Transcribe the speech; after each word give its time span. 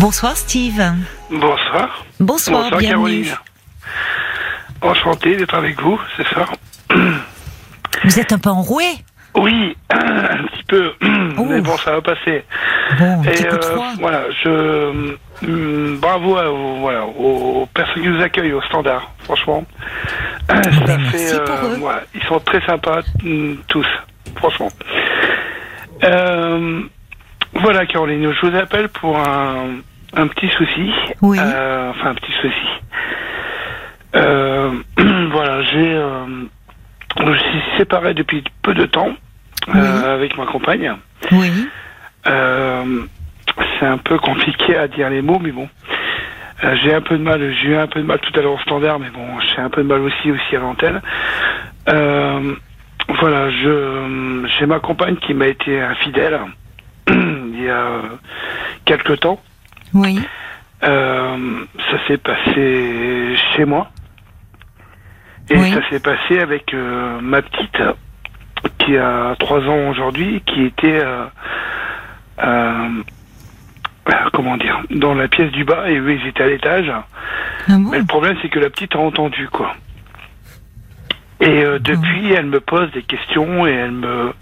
Bonsoir 0.00 0.34
Steve. 0.34 0.82
Bonsoir. 1.30 2.04
Bonsoir, 2.18 2.70
bienvenue. 2.78 2.88
Caroline. 2.88 3.34
Enchanté 4.80 5.36
d'être 5.36 5.54
avec 5.54 5.78
vous, 5.82 6.00
c'est 6.16 6.26
ça 6.28 6.46
Vous 8.04 8.18
êtes 8.18 8.32
un 8.32 8.38
peu 8.38 8.48
enroué 8.48 8.84
Oui, 9.34 9.76
un 9.90 9.98
petit 10.46 10.64
peu. 10.68 10.92
Oh. 11.38 11.44
Mais 11.48 11.60
bon, 11.62 11.76
ça 11.78 11.92
va 11.92 12.00
passer. 12.02 12.44
Bon, 12.98 13.22
Et 13.24 13.46
euh, 13.46 13.58
voilà, 13.98 14.24
je 14.44 15.14
hum, 15.42 15.96
bravo 15.98 16.36
à, 16.36 16.50
aux- 16.50 16.76
voilà, 16.80 17.04
aux 17.06 17.66
personnes 17.72 18.02
qui 18.02 18.08
nous 18.08 18.22
accueillent 18.22 18.52
au 18.52 18.60
standard, 18.62 19.10
franchement. 19.24 19.64
Ça 20.48 20.60
ben, 20.60 21.00
fait, 21.10 21.34
eux. 21.34 21.76
voilà, 21.78 22.02
ils 22.14 22.22
sont 22.24 22.38
très 22.40 22.60
sympas 22.66 23.00
hum, 23.24 23.56
tous, 23.68 23.86
franchement. 24.36 24.68
Euh, 26.04 26.82
voilà, 27.54 27.86
Caroline, 27.86 28.32
je 28.32 28.46
vous 28.46 28.56
appelle 28.56 28.88
pour 28.90 29.16
un, 29.18 29.76
un 30.14 30.26
petit 30.28 30.48
souci. 30.48 30.92
Oui. 31.22 31.38
Euh, 31.40 31.90
enfin, 31.90 32.10
un 32.10 32.14
petit 32.14 32.32
souci. 32.32 32.68
Euh, 34.16 34.70
voilà, 35.30 35.62
j'ai, 35.62 35.92
euh, 35.94 36.26
je 37.18 37.38
suis 37.38 37.62
séparé 37.78 38.14
depuis 38.14 38.42
peu 38.62 38.74
de 38.74 38.86
temps 38.86 39.10
euh, 39.74 40.00
Oui. 40.02 40.08
avec 40.08 40.36
ma 40.36 40.46
compagne. 40.46 40.92
Oui. 41.32 41.68
Euh, 42.26 43.02
c'est 43.78 43.86
un 43.86 43.98
peu 43.98 44.18
compliqué 44.18 44.76
à 44.76 44.88
dire 44.88 45.10
les 45.10 45.22
mots, 45.22 45.38
mais 45.40 45.52
bon. 45.52 45.68
J'ai 46.82 46.92
un 46.92 47.00
peu 47.00 47.16
de 47.16 47.22
mal, 47.22 47.40
j'ai 47.54 47.68
eu 47.68 47.76
un 47.76 47.86
peu 47.86 48.00
de 48.00 48.06
mal 48.06 48.18
tout 48.18 48.38
à 48.38 48.42
l'heure 48.42 48.52
au 48.52 48.58
standard, 48.58 48.98
mais 48.98 49.08
bon, 49.08 49.26
j'ai 49.40 49.62
un 49.62 49.70
peu 49.70 49.82
de 49.82 49.88
mal 49.88 50.00
aussi 50.02 50.30
aussi 50.30 50.56
à 50.56 50.58
l'antenne. 50.58 51.00
Euh, 51.88 52.54
voilà, 53.20 53.48
je 53.48 54.46
j'ai 54.58 54.66
ma 54.66 54.78
compagne 54.78 55.16
qui 55.16 55.32
m'a 55.32 55.46
été 55.46 55.80
infidèle 55.80 56.38
il 57.08 57.62
y 57.62 57.70
a 57.70 58.02
quelque 58.84 59.14
temps. 59.14 59.40
Oui. 59.94 60.20
Euh, 60.82 61.64
ça 61.90 62.06
s'est 62.06 62.18
passé 62.18 63.34
chez 63.54 63.64
moi. 63.64 63.90
Et 65.50 65.56
Oui. 65.56 65.72
ça 65.72 65.80
s'est 65.90 66.00
passé 66.00 66.38
avec 66.40 66.72
euh, 66.72 67.20
ma 67.20 67.42
petite, 67.42 67.82
qui 68.78 68.96
a 68.96 69.34
trois 69.38 69.60
ans 69.60 69.88
aujourd'hui, 69.90 70.42
qui 70.46 70.64
était, 70.64 71.02
euh, 72.38 72.88
comment 74.32 74.56
dire, 74.56 74.80
dans 74.90 75.14
la 75.14 75.28
pièce 75.28 75.50
du 75.52 75.64
bas, 75.64 75.90
et 75.90 75.98
eux, 75.98 76.12
ils 76.12 76.26
étaient 76.26 76.44
à 76.44 76.48
l'étage. 76.48 76.90
Ah 76.90 77.72
bon? 77.78 77.90
Mais 77.90 77.98
le 77.98 78.06
problème, 78.06 78.36
c'est 78.40 78.48
que 78.48 78.60
la 78.60 78.70
petite 78.70 78.94
a 78.94 78.98
entendu, 79.00 79.48
quoi. 79.48 79.74
Et 81.40 81.64
depuis, 81.80 82.32
elle 82.32 82.46
me 82.46 82.60
pose 82.60 82.90
des 82.92 83.02
questions 83.02 83.66
et 83.66 83.72
elle 83.72 83.92
me, 83.92 84.32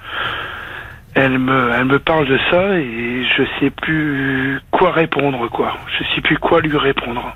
elle 1.19 1.39
me, 1.39 1.73
elle 1.75 1.85
me 1.85 1.99
parle 1.99 2.27
de 2.27 2.39
ça 2.51 2.79
et 2.79 3.25
je 3.37 3.43
sais 3.61 3.71
plus 3.71 4.61
quoi 4.71 4.93
répondre, 4.93 5.49
quoi. 5.51 5.77
Je 5.99 6.05
sais 6.15 6.21
plus 6.21 6.39
quoi 6.39 6.61
lui 6.61 6.77
répondre 6.77 7.35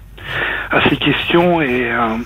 à 0.71 0.89
ces 0.89 0.97
questions 0.97 1.61
et 1.61 1.91
euh, 1.91 2.17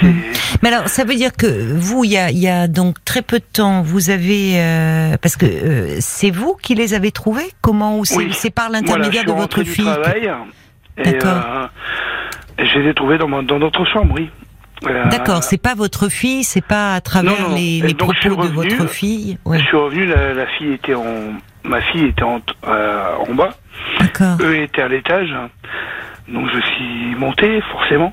c'est. 0.00 0.14
Mais 0.62 0.68
alors, 0.72 0.88
ça 0.88 1.04
veut 1.04 1.14
dire 1.14 1.32
que 1.36 1.46
vous, 1.74 2.04
il 2.04 2.12
y 2.12 2.16
a, 2.18 2.30
il 2.30 2.38
y 2.38 2.48
a 2.48 2.68
donc 2.68 3.02
très 3.04 3.22
peu 3.22 3.38
de 3.38 3.44
temps, 3.52 3.82
vous 3.82 4.10
avez 4.10 4.52
euh, 4.60 5.16
parce 5.20 5.36
que 5.36 5.46
euh, 5.46 5.96
c'est 6.00 6.30
vous 6.30 6.56
qui 6.62 6.74
les 6.74 6.94
avez 6.94 7.10
trouvés? 7.12 7.50
Comment 7.62 7.98
ou 7.98 8.04
c'est 8.04 8.16
Oui. 8.16 8.28
c'est 8.32 8.50
par 8.54 8.70
l'intermédiaire 8.70 9.24
de 9.24 9.32
votre 9.32 9.62
fille 9.64 9.84
D'accord. 10.96 11.42
euh, 11.46 11.66
je 12.58 12.78
les 12.80 12.90
ai 12.90 12.94
trouvés 12.94 13.18
dans, 13.18 13.28
ma- 13.28 13.42
dans 13.42 13.58
notre 13.58 13.84
chambre, 13.84 14.14
oui. 14.16 14.30
D'accord, 14.82 15.42
c'est 15.42 15.60
pas 15.60 15.74
votre 15.74 16.08
fille, 16.08 16.44
c'est 16.44 16.64
pas 16.64 16.94
à 16.94 17.00
travers 17.00 17.32
Non, 17.32 17.38
non, 17.40 17.48
non. 17.50 17.56
les, 17.56 17.80
donc, 17.94 18.14
propos 18.16 18.46
de 18.48 18.52
votre 18.52 18.86
fille. 18.88 19.38
Ouais. 19.44 19.58
Je 19.58 19.64
suis 19.64 19.76
revenu, 19.76 20.06
la, 20.06 20.34
la 20.34 20.46
fille 20.46 20.72
était 20.72 20.94
en, 20.94 21.04
ma 21.64 21.80
fille 21.80 22.06
était 22.06 22.22
en, 22.22 22.40
euh, 22.66 23.14
en 23.28 23.34
bas. 23.34 23.50
D'accord. 24.00 24.36
Eux 24.40 24.56
étaient 24.56 24.82
à 24.82 24.88
l'étage, 24.88 25.34
donc 26.28 26.48
je 26.52 26.60
suis 26.60 27.14
monté 27.16 27.60
forcément. 27.72 28.12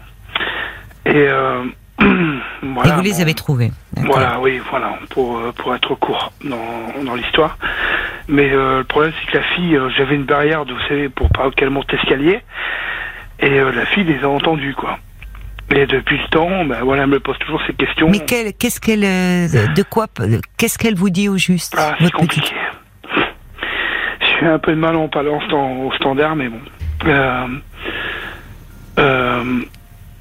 Et 1.06 1.14
euh, 1.16 1.64
voilà. 2.00 2.90
Et 2.90 2.96
vous 2.96 3.02
les 3.02 3.22
avez 3.22 3.34
trouvés. 3.34 3.72
Voilà, 3.98 4.40
oui, 4.40 4.60
voilà, 4.70 4.98
pour 5.12 5.38
euh, 5.38 5.52
pour 5.56 5.74
être 5.76 5.96
court 5.96 6.34
dans 6.44 7.04
dans 7.04 7.16
l'histoire. 7.16 7.58
Mais 8.28 8.52
euh, 8.52 8.80
le 8.80 8.84
problème 8.86 9.14
c'est 9.20 9.32
que 9.32 9.38
la 9.38 9.44
fille, 9.44 9.76
euh, 9.76 9.90
j'avais 9.96 10.16
une 10.16 10.26
barrière, 10.26 10.66
vous 10.66 10.80
savez, 10.88 11.10
pour 11.10 11.30
pas 11.30 11.50
qu'elle 11.52 11.70
monte 11.70 11.92
l'escalier, 11.92 12.42
et 13.40 13.50
euh, 13.60 13.72
la 13.72 13.86
fille 13.86 14.04
les 14.04 14.24
a 14.24 14.30
entendus 14.30 14.74
quoi. 14.76 14.98
Et 15.72 15.88
depuis 15.88 16.18
le 16.18 16.28
temps, 16.30 16.64
ben 16.66 16.84
voilà, 16.84 17.04
elle 17.04 17.10
me 17.10 17.20
pose 17.20 17.38
toujours 17.40 17.60
ces 17.66 17.74
questions. 17.74 18.08
Mais 18.10 18.20
qu'est-ce 18.20 18.80
qu'elle, 18.80 19.04
euh, 19.04 19.48
de 19.74 19.84
quoi, 19.84 20.08
qu'est-ce 20.58 20.78
qu'elle 20.78 20.96
vous 20.96 21.10
dit 21.10 21.28
au 21.28 21.38
juste, 21.38 21.74
Ah, 21.78 21.96
c'est 22.00 22.12
compliqué. 22.12 22.54
Je 24.22 24.26
suis 24.38 24.46
un 24.46 24.60
peu 24.60 24.72
de 24.74 24.78
mal 24.80 24.96
en 24.96 25.08
parlant 25.08 25.40
au 25.86 25.92
standard, 25.94 26.36
mais 26.36 26.50
bon. 26.50 26.60
Euh, 27.08 27.48
euh, 29.00 29.44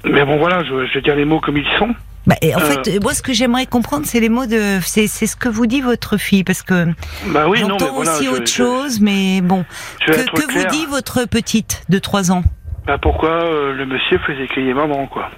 mais 0.03 0.25
bon, 0.25 0.37
voilà, 0.37 0.63
je, 0.63 0.85
je 0.87 0.93
vais 0.95 1.01
dire 1.01 1.15
les 1.15 1.25
mots 1.25 1.39
comme 1.39 1.57
ils 1.57 1.67
sont. 1.77 1.93
Bah, 2.27 2.35
en 2.43 2.47
Euh. 2.59 2.59
fait, 2.59 2.99
moi, 3.03 3.13
ce 3.13 3.21
que 3.21 3.33
j'aimerais 3.33 3.67
comprendre, 3.67 4.05
c'est 4.07 4.19
les 4.19 4.29
mots 4.29 4.47
de, 4.47 4.79
c'est, 4.81 5.07
ce 5.07 5.35
que 5.35 5.47
vous 5.47 5.67
dit 5.67 5.81
votre 5.81 6.17
fille, 6.17 6.43
parce 6.43 6.63
que 6.63 6.85
Bah 7.27 7.45
oui, 7.47 7.59
mais 7.61 7.69
j'entends 7.69 7.93
voilà. 7.93 8.11
aussi 8.13 8.25
je- 8.25 8.29
autre 8.31 8.47
je- 8.47 8.51
chose, 8.51 8.99
mais 8.99 9.41
bon, 9.41 9.63
que, 10.05 10.11
que 10.11 10.51
vous 10.51 10.65
dit 10.69 10.85
votre 10.87 11.25
petite 11.25 11.83
de 11.89 11.99
3 11.99 12.31
ans? 12.31 12.43
Bah 12.85 12.97
pourquoi 12.99 13.29
euh, 13.29 13.73
le 13.73 13.85
monsieur 13.85 14.17
faisait 14.19 14.47
crier 14.47 14.73
maman, 14.73 15.07
quoi. 15.07 15.29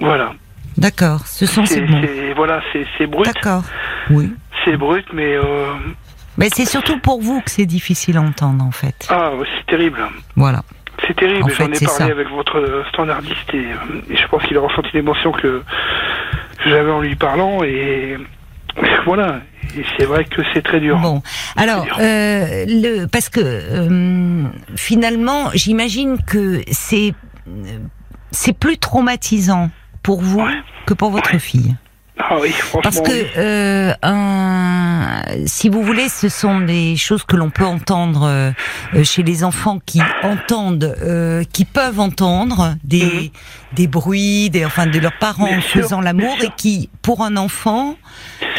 Voilà. 0.00 0.32
D'accord, 0.76 1.20
ce 1.26 1.46
sont 1.46 1.64
ces 1.66 1.80
mots. 1.82 1.98
voilà, 2.34 2.60
c'est, 2.72 2.84
c'est 2.98 3.06
brut. 3.06 3.26
D'accord. 3.26 3.62
Oui. 4.10 4.32
C'est 4.64 4.76
brut, 4.76 5.06
mais 5.12 5.34
euh, 5.36 5.66
Mais 6.36 6.48
c'est 6.50 6.64
surtout 6.64 6.98
pour 6.98 7.20
vous 7.20 7.40
que 7.42 7.50
c'est 7.50 7.66
difficile 7.66 8.16
à 8.16 8.22
entendre, 8.22 8.64
en 8.64 8.72
fait. 8.72 9.06
ah, 9.08 9.30
c'est 9.56 9.66
terrible. 9.66 10.00
Voilà. 10.34 10.62
C'est 11.06 11.14
terrible. 11.14 11.44
En 11.44 11.48
J'en 11.48 11.54
fait, 11.54 11.64
ai 11.64 11.86
parlé 11.86 11.86
ça. 11.86 12.04
avec 12.06 12.28
votre 12.28 12.58
euh, 12.58 12.82
standardiste 12.88 13.52
et, 13.52 13.58
euh, 13.66 14.00
et 14.10 14.16
je 14.16 14.26
pense 14.26 14.42
qu'il 14.44 14.56
a 14.56 14.60
ressenti 14.60 14.88
l'émotion 14.94 15.30
que 15.32 15.62
j'avais 16.66 16.90
en 16.90 17.00
lui 17.00 17.14
parlant 17.14 17.62
et 17.62 18.16
voilà. 19.06 19.40
C'est 19.96 20.04
vrai 20.04 20.24
que 20.24 20.42
c'est 20.52 20.62
très 20.62 20.80
dur. 20.80 20.98
Bon, 20.98 21.22
alors 21.56 21.84
dur. 21.84 21.96
euh, 22.00 22.64
le 22.66 23.06
parce 23.06 23.28
que 23.28 23.40
euh, 23.42 24.44
finalement, 24.76 25.50
j'imagine 25.54 26.16
que 26.26 26.62
c'est 26.70 27.14
c'est 28.30 28.52
plus 28.52 28.78
traumatisant 28.78 29.70
pour 30.02 30.20
vous 30.20 30.40
Ouais. 30.40 30.52
que 30.86 30.94
pour 30.94 31.10
votre 31.10 31.32
Ouais. 31.32 31.38
fille. 31.38 31.74
Ah 32.16 32.36
oui, 32.40 32.50
franchement. 32.50 32.80
Parce 32.82 33.00
que 33.00 33.10
oui. 33.10 33.26
euh, 33.38 33.92
un, 34.02 35.22
si 35.46 35.68
vous 35.68 35.82
voulez, 35.82 36.08
ce 36.08 36.28
sont 36.28 36.60
des 36.60 36.96
choses 36.96 37.24
que 37.24 37.34
l'on 37.34 37.50
peut 37.50 37.64
entendre 37.64 38.22
euh, 38.28 38.52
chez 39.02 39.24
les 39.24 39.42
enfants 39.42 39.80
qui 39.84 40.00
entendent, 40.22 40.94
euh, 41.02 41.42
qui 41.52 41.64
peuvent 41.64 41.98
entendre 41.98 42.76
des 42.84 43.32
des 43.72 43.88
bruits, 43.88 44.48
des 44.50 44.64
enfin 44.64 44.86
de 44.86 44.98
leurs 45.00 45.18
parents 45.18 45.46
Mhm. 45.46 45.58
Bien 45.58 45.60
faisant 45.60 46.00
l'amour 46.00 46.36
et 46.44 46.50
qui, 46.56 46.88
pour 47.02 47.22
un 47.24 47.36
enfant, 47.36 47.96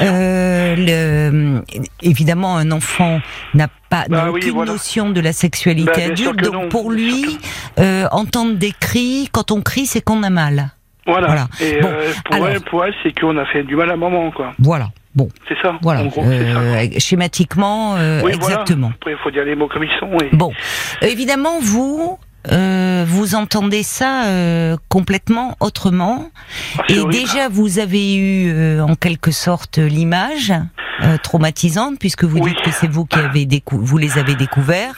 le, 0.01 1.61
évidemment, 2.01 2.57
un 2.57 2.72
enfant 2.72 3.19
n'a 3.53 3.67
pas 3.89 4.06
Bah 4.09 4.25
oui, 4.31 4.39
aucune 4.41 4.51
voilà. 4.53 4.72
notion 4.73 5.09
de 5.09 5.22
la 5.22 5.33
sexualité 5.33 5.91
Bah, 5.95 6.11
adulte, 6.11 6.39
donc 6.44 6.53
non, 6.53 6.69
pour 6.69 6.91
lui, 6.91 7.38
euh, 7.79 8.07
entendre 8.11 8.55
des 8.55 8.72
cris, 8.79 9.29
quand 9.31 9.51
on 9.51 9.61
crie, 9.61 9.85
c'est 9.85 10.01
qu'on 10.01 10.23
a 10.23 10.29
mal. 10.29 10.72
Voilà. 11.07 11.28
voilà. 11.28 11.47
Et 11.61 11.79
Bon, 11.81 11.88
euh, 11.89 12.11
pour, 12.25 12.35
alors. 12.35 12.50
elle, 12.50 12.61
pour 12.61 12.85
elle, 12.85 12.94
c'est 13.03 13.17
qu'on 13.19 13.38
a 13.38 13.45
fait 13.45 13.63
du 13.63 13.75
mal 13.75 13.91
à 13.91 13.95
maman, 13.95 14.31
quoi. 14.31 14.53
Voilà. 14.59 14.89
Bon, 15.13 15.29
C'est 15.47 15.55
ça. 15.61 15.75
voilà. 15.81 16.01
En 16.01 16.07
gros, 16.07 16.23
c'est 16.28 16.51
ça. 16.53 16.59
Euh, 16.59 16.88
schématiquement, 16.97 17.95
euh, 17.95 18.22
Oui, 18.23 18.34
voilà. 18.38 18.55
exactement. 18.55 18.91
Après, 18.95 19.11
il 19.11 19.17
faut 19.23 19.31
dire 19.31 19.45
les 19.45 19.55
mots 19.55 19.67
comme 19.69 19.84
ils 19.84 20.00
sont. 20.00 20.11
Et... 20.19 20.35
Bon, 20.35 20.51
évidemment, 21.01 21.59
vous, 21.61 22.17
euh, 22.51 23.03
vous 23.07 23.35
entendez 23.35 23.83
ça 23.83 24.25
euh, 24.25 24.75
complètement 24.89 25.56
autrement. 25.59 26.29
Et 26.89 27.03
déjà, 27.06 27.50
vous 27.50 27.79
avez 27.79 28.16
eu 28.16 28.50
euh, 28.51 28.81
en 28.81 28.95
quelque 28.95 29.31
sorte 29.31 29.78
l'image 29.78 30.53
euh, 31.03 31.17
traumatisante, 31.22 32.00
puisque 32.00 32.23
vous 32.23 32.39
Oui. 32.39 32.51
dites 32.51 32.61
que 32.61 32.72
c'est 32.72 32.88
vous 32.89 33.05
qui 33.05 33.19
avez 33.19 33.47
vous 33.72 33.97
les 33.97 34.17
avez 34.17 34.35
découverts. 34.35 34.93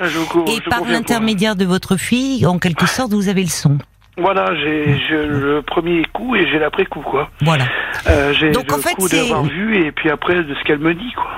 Et 0.48 0.62
par 0.69 0.83
l'intermédiaire 0.86 1.56
de 1.56 1.66
votre 1.66 1.98
fille, 1.98 2.45
en 2.45 2.60
quelque 2.60 2.86
sorte, 2.86 3.12
vous 3.13 3.30
avez 3.30 3.42
le 3.44 3.50
son. 3.50 3.77
Voilà, 4.19 4.56
j'ai 4.56 5.00
le 5.12 5.62
premier 5.62 6.04
coup 6.12 6.36
et 6.36 6.48
j'ai 6.50 6.57
l'après-coup, 6.57 7.01
quoi. 7.01 7.30
Voilà. 7.42 7.66
Euh, 8.07 8.33
j'ai 8.33 8.51
Donc, 8.51 8.68
le 8.68 8.74
en 8.75 8.77
fait, 8.80 8.95
coup 8.95 9.07
c'est- 9.07 9.18
d'avoir 9.18 9.44
vu 9.44 9.86
et 9.86 9.92
puis 9.92 10.10
après 10.10 10.44
de 10.44 10.56
ce 10.56 10.63
qu'elle 10.63 10.80
me 10.80 10.94
dit, 10.95 11.13
quoi. 11.16 11.30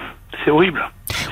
C'est 0.45 0.51
horrible. 0.51 0.81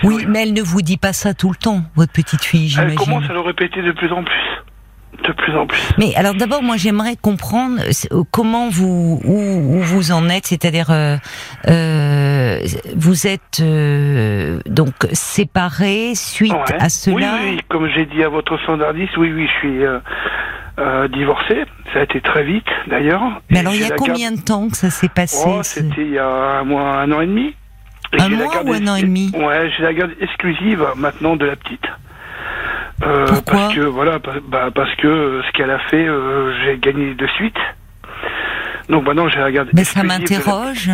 Oui, 0.04 0.26
mais 0.28 0.44
elle 0.44 0.54
ne 0.54 0.62
vous 0.62 0.82
dit 0.82 0.98
pas 0.98 1.14
ça 1.14 1.34
tout 1.34 1.50
le 1.50 1.56
temps, 1.56 1.84
votre 1.96 2.12
petite 2.12 2.44
fille, 2.44 2.64
Elle 2.66 2.70
j'imagine. 2.90 2.98
commence 2.98 3.30
à 3.30 3.34
le 3.34 3.40
répéter 3.40 3.82
de 3.82 3.94
plus 3.94 4.12
en 4.12 4.24
plus. 4.24 4.36
De 5.28 5.34
plus 5.34 5.56
en 5.58 5.68
plus. 5.68 5.82
Mais 5.98 6.16
alors 6.16 6.36
d'abord, 6.36 6.64
moi 6.64 6.78
j'aimerais 6.78 7.16
comprendre 7.22 7.82
euh, 8.14 8.24
comment 8.32 8.70
vous 8.70 9.20
où, 9.26 9.34
où 9.76 9.80
vous 9.82 10.12
en 10.14 10.30
êtes, 10.30 10.46
c'est-à-dire 10.46 10.88
euh, 10.90 11.18
euh, 11.68 12.60
vous 12.96 13.28
êtes 13.28 13.60
euh, 13.62 14.60
donc 14.66 14.94
séparés 15.12 16.14
suite 16.16 16.54
Ouais. 16.54 16.76
à 16.80 16.88
cela. 16.90 17.16
Oui, 17.44 17.50
oui, 17.56 17.62
comme 17.70 17.88
j'ai 17.94 18.06
dit 18.06 18.24
à 18.24 18.30
votre 18.30 18.58
standardiste, 18.64 19.18
oui, 19.18 19.32
oui, 19.34 19.48
je 19.54 19.60
suis 19.60 19.84
euh, 19.86 20.00
euh, 20.80 21.08
divorcé. 21.10 21.66
Ça 21.94 22.00
a 22.00 22.04
été 22.04 22.22
très 22.22 22.44
vite, 22.44 22.66
d'ailleurs. 22.88 23.22
Mais 23.50 23.58
Et 23.58 23.60
alors 23.60 23.74
il 23.74 23.82
y 23.82 23.86
a 23.92 23.96
combien 23.96 24.32
de 24.32 24.40
temps 24.42 24.70
que 24.70 24.78
ça 24.78 24.90
s'est 24.90 25.10
passé 25.10 25.44
Oh, 25.46 25.60
c'était 25.62 26.04
il 26.06 26.12
y 26.12 26.20
a 26.20 26.26
un 26.28 26.64
mois, 26.64 27.00
un 27.02 27.12
an 27.12 27.20
et 27.22 27.28
demi. 27.28 27.54
Et 28.14 28.22
Un 28.22 28.30
mois 28.30 28.64
ou 28.64 28.72
un 28.72 28.88
an 28.88 28.96
et 28.96 29.02
demi 29.02 29.32
Ouais, 29.36 29.70
j'ai 29.76 29.84
la 29.84 29.94
garde 29.94 30.12
exclusive 30.22 30.86
maintenant 30.96 31.36
de 31.36 31.46
la 31.46 31.58
petite. 31.58 31.84
Euh, 33.04 33.26
Pourquoi 33.28 33.54
Parce 33.54 33.76
que 33.76 33.82
voilà, 33.82 34.20
bah, 34.48 34.70
parce 34.74 34.94
que 34.96 35.08
euh, 35.08 35.42
ce 35.44 35.52
qu'elle 35.52 35.70
a 35.72 35.80
fait, 35.90 36.08
euh, 36.08 36.54
j'ai 36.64 36.78
gagné 36.80 37.14
de 37.14 37.28
suite. 37.28 37.58
Donc 38.90 39.06
maintenant 39.06 39.28
j'ai 39.30 39.42
regardé. 39.44 39.72
Mais 39.74 39.84
ça 39.84 40.04
m'interroge. 40.04 40.90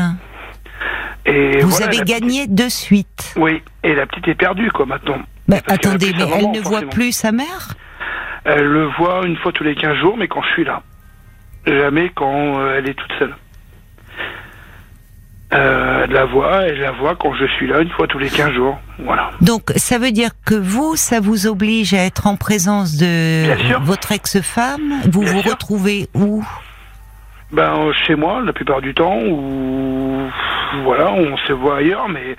Et 1.26 1.60
Vous 1.62 1.70
voilà, 1.70 1.86
avez 1.88 2.00
petite- 2.00 2.20
gagné 2.20 2.48
de 2.48 2.68
suite. 2.70 3.34
Oui, 3.38 3.62
et 3.84 3.96
la 3.96 4.06
petite 4.06 4.28
est 4.28 4.36
perdue 4.36 4.70
quoi 4.72 4.86
maintenant. 4.86 5.20
A 5.52 5.56
attendez, 5.74 6.12
mais 6.18 6.24
elle 6.38 6.52
ne 6.52 6.60
voit 6.60 6.82
plus 6.82 7.12
sa 7.14 7.32
mère? 7.32 7.70
Elle 8.46 8.66
le 8.66 8.86
voit 8.98 9.26
une 9.26 9.38
fois 9.38 9.54
tous 9.54 9.64
les 9.64 9.76
15 9.76 9.96
jours, 10.00 10.18
mais 10.18 10.28
quand 10.28 10.42
je 10.42 10.50
suis 10.50 10.66
là. 10.66 10.82
Jamais 11.66 12.12
quand 12.14 12.60
euh, 12.60 12.76
elle 12.78 12.90
est 12.90 12.94
toute 12.94 13.12
seule. 13.20 13.34
Euh, 15.54 16.02
elle 16.06 16.12
la 16.12 16.26
voit, 16.26 16.64
elle 16.64 16.80
la 16.80 16.92
voit 16.92 17.16
quand 17.16 17.34
je 17.36 17.46
suis 17.46 17.68
là 17.68 17.80
une 17.82 17.90
fois 17.90 18.08
tous 18.08 18.18
les 18.20 18.30
15 18.30 18.54
jours. 18.54 18.80
Voilà. 19.00 19.30
Donc, 19.42 19.72
ça 19.76 19.98
veut 20.00 20.12
dire 20.12 20.32
que 20.46 20.56
vous, 20.56 20.96
ça 20.96 21.20
vous 21.20 21.46
oblige 21.48 21.94
à 21.94 22.04
être 22.06 22.26
en 22.28 22.36
présence 22.38 22.98
de 22.98 23.46
votre 23.84 24.12
ex-femme 24.12 24.82
Vous 25.12 25.22
Bien 25.22 25.32
vous 25.34 25.42
sûr. 25.42 25.52
retrouvez 25.52 26.10
où? 26.16 26.44
Ben 27.52 27.92
chez 28.08 28.16
moi, 28.16 28.42
la 28.44 28.52
plupart 28.52 28.82
du 28.82 28.96
temps, 28.96 29.16
ou 29.20 30.28
voilà, 30.84 31.12
on 31.12 31.38
se 31.38 31.54
voit 31.54 31.78
ailleurs, 31.78 32.10
mais 32.10 32.36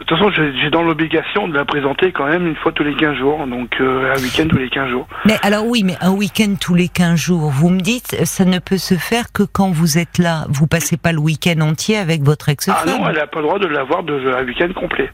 de 0.00 0.04
toute 0.04 0.18
façon, 0.18 0.30
j'ai 0.30 0.70
dans 0.70 0.82
l'obligation 0.82 1.48
de 1.48 1.54
la 1.54 1.64
présenter 1.64 2.12
quand 2.12 2.26
même 2.26 2.46
une 2.46 2.56
fois 2.56 2.72
tous 2.72 2.82
les 2.84 2.94
15 2.94 3.16
jours, 3.16 3.46
donc 3.46 3.70
euh, 3.80 4.12
un 4.14 4.20
week-end 4.20 4.46
tous 4.48 4.58
les 4.58 4.68
15 4.68 4.90
jours. 4.90 5.06
Mais 5.24 5.36
alors 5.42 5.66
oui, 5.66 5.82
mais 5.84 5.96
un 6.00 6.10
week-end 6.10 6.54
tous 6.60 6.74
les 6.74 6.88
15 6.88 7.18
jours, 7.18 7.50
vous 7.50 7.68
me 7.68 7.80
dites, 7.80 8.24
ça 8.24 8.44
ne 8.44 8.58
peut 8.58 8.78
se 8.78 8.94
faire 8.94 9.32
que 9.32 9.42
quand 9.42 9.70
vous 9.70 9.98
êtes 9.98 10.18
là. 10.18 10.46
Vous 10.48 10.66
passez 10.66 10.96
pas 10.96 11.12
le 11.12 11.18
week-end 11.20 11.60
entier 11.60 11.96
avec 11.98 12.22
votre 12.22 12.46
Ah 12.48 12.52
ex-femme. 12.52 12.86
non, 12.86 13.08
elle 13.08 13.16
n'a 13.16 13.26
pas 13.26 13.40
le 13.40 13.46
droit 13.46 13.58
de 13.58 13.66
l'avoir 13.66 14.02
de 14.02 14.34
un 14.34 14.44
week-end 14.44 14.72
complet. 14.74 15.10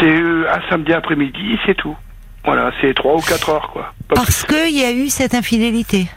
C'est 0.00 0.06
euh, 0.20 0.46
un 0.52 0.60
samedi 0.68 0.92
après-midi, 0.92 1.58
c'est 1.66 1.76
tout. 1.76 1.96
Voilà, 2.44 2.72
c'est 2.80 2.92
3 2.94 3.14
ou 3.14 3.20
4 3.20 3.48
heures, 3.50 3.70
quoi. 3.70 3.92
Pas 4.08 4.16
Parce 4.16 4.44
qu'il 4.44 4.76
y 4.76 4.84
a 4.84 4.92
eu 4.92 5.08
cette 5.08 5.34
infidélité. 5.34 6.08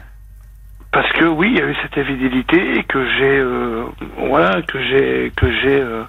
Parce 0.90 1.10
que 1.12 1.24
oui, 1.24 1.48
il 1.52 1.58
y 1.58 1.62
a 1.62 1.66
eu 1.66 1.76
cette 1.82 1.98
infidélité 1.98 2.78
et 2.78 2.82
que 2.84 3.06
j'ai 3.18 3.38
euh, 3.38 3.84
voilà 4.26 4.62
que 4.62 4.82
j'ai 4.82 5.30
que 5.36 5.50
j'ai 5.60 5.80
euh, 5.80 6.02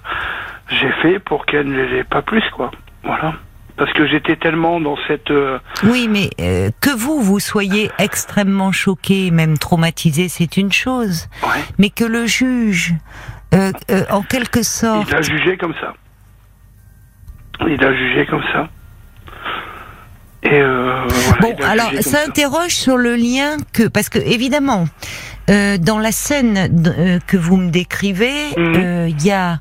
j'ai 0.70 0.90
fait 1.02 1.18
pour 1.18 1.46
qu'elle 1.46 1.68
ne 1.68 1.82
l'ait 1.84 2.04
pas 2.04 2.22
plus 2.22 2.42
quoi. 2.56 2.70
Voilà. 3.04 3.34
Parce 3.76 3.92
que 3.94 4.06
j'étais 4.06 4.36
tellement 4.36 4.78
dans 4.78 4.96
cette 5.08 5.30
euh, 5.30 5.58
Oui, 5.84 6.06
mais 6.08 6.28
euh, 6.40 6.70
que 6.82 6.90
vous, 6.94 7.20
vous 7.22 7.40
soyez 7.40 7.90
extrêmement 7.98 8.72
choqué, 8.72 9.30
même 9.30 9.56
traumatisé, 9.56 10.28
c'est 10.28 10.56
une 10.58 10.70
chose. 10.72 11.28
ouais, 11.44 11.62
Mais 11.78 11.88
que 11.88 12.04
le 12.04 12.26
juge, 12.26 12.94
euh, 13.54 13.72
en 14.10 14.20
quelque 14.22 14.62
sorte... 14.62 15.08
il 15.08 15.16
a 15.16 15.22
jugé 15.22 15.56
comme 15.56 15.72
ça. 15.80 15.94
Il 17.66 17.82
a 17.82 17.94
jugé 17.94 18.26
comme 18.26 18.42
ça. 18.52 18.68
Et 20.42 20.60
euh, 20.60 21.02
voilà, 21.06 21.40
Bon, 21.40 21.56
alors 21.64 21.90
ça 22.00 22.18
interroge 22.26 22.70
sur 22.74 22.96
le 22.96 23.14
lien 23.14 23.56
que 23.74 23.86
parce 23.88 24.08
que 24.08 24.18
évidemment 24.18 24.86
euh, 25.50 25.76
dans 25.76 25.98
la 25.98 26.12
scène 26.12 26.70
euh, 26.98 27.18
que 27.26 27.36
vous 27.36 27.56
me 27.58 27.70
décrivez, 27.70 28.48
Mhm. 28.56 29.08
il 29.08 29.22
y 29.22 29.30
a 29.32 29.58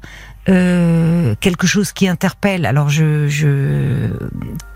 euh, 0.50 1.36
quelque 1.40 1.68
chose 1.68 1.92
qui 1.92 2.08
interpelle. 2.08 2.66
Alors 2.66 2.90
je, 2.90 3.28
je 3.28 4.10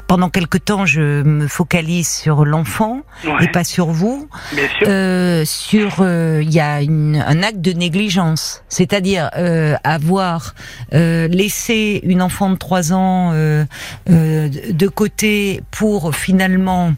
pendant 0.07 0.29
quelque 0.29 0.57
temps 0.59 0.85
je 0.85 1.23
me 1.23 1.47
focalise 1.47 2.07
sur 2.07 2.45
l'enfant 2.45 3.01
Ouais, 3.25 3.45
et 3.45 3.47
pas 3.47 3.63
sur 3.63 3.87
vous. 3.87 4.27
bien 4.53 4.67
sûr. 4.77 4.87
Euh, 4.87 5.45
sur 5.45 5.95
euh, 6.01 6.41
il 6.43 6.51
y 6.53 6.59
a 6.59 6.81
une, 6.81 7.23
un 7.25 7.41
acte 7.41 7.61
de 7.61 7.71
négligence, 7.71 8.63
c'est-à-dire 8.69 9.29
euh, 9.37 9.75
avoir 9.83 10.53
euh, 10.93 11.27
laissé 11.29 12.01
une 12.03 12.21
enfant 12.21 12.49
de 12.51 12.55
3 12.57 12.93
ans 12.93 13.31
euh, 13.33 13.65
euh, 14.09 14.49
de 14.69 14.87
côté 14.87 15.61
pour 15.71 16.13
finalement 16.15 16.93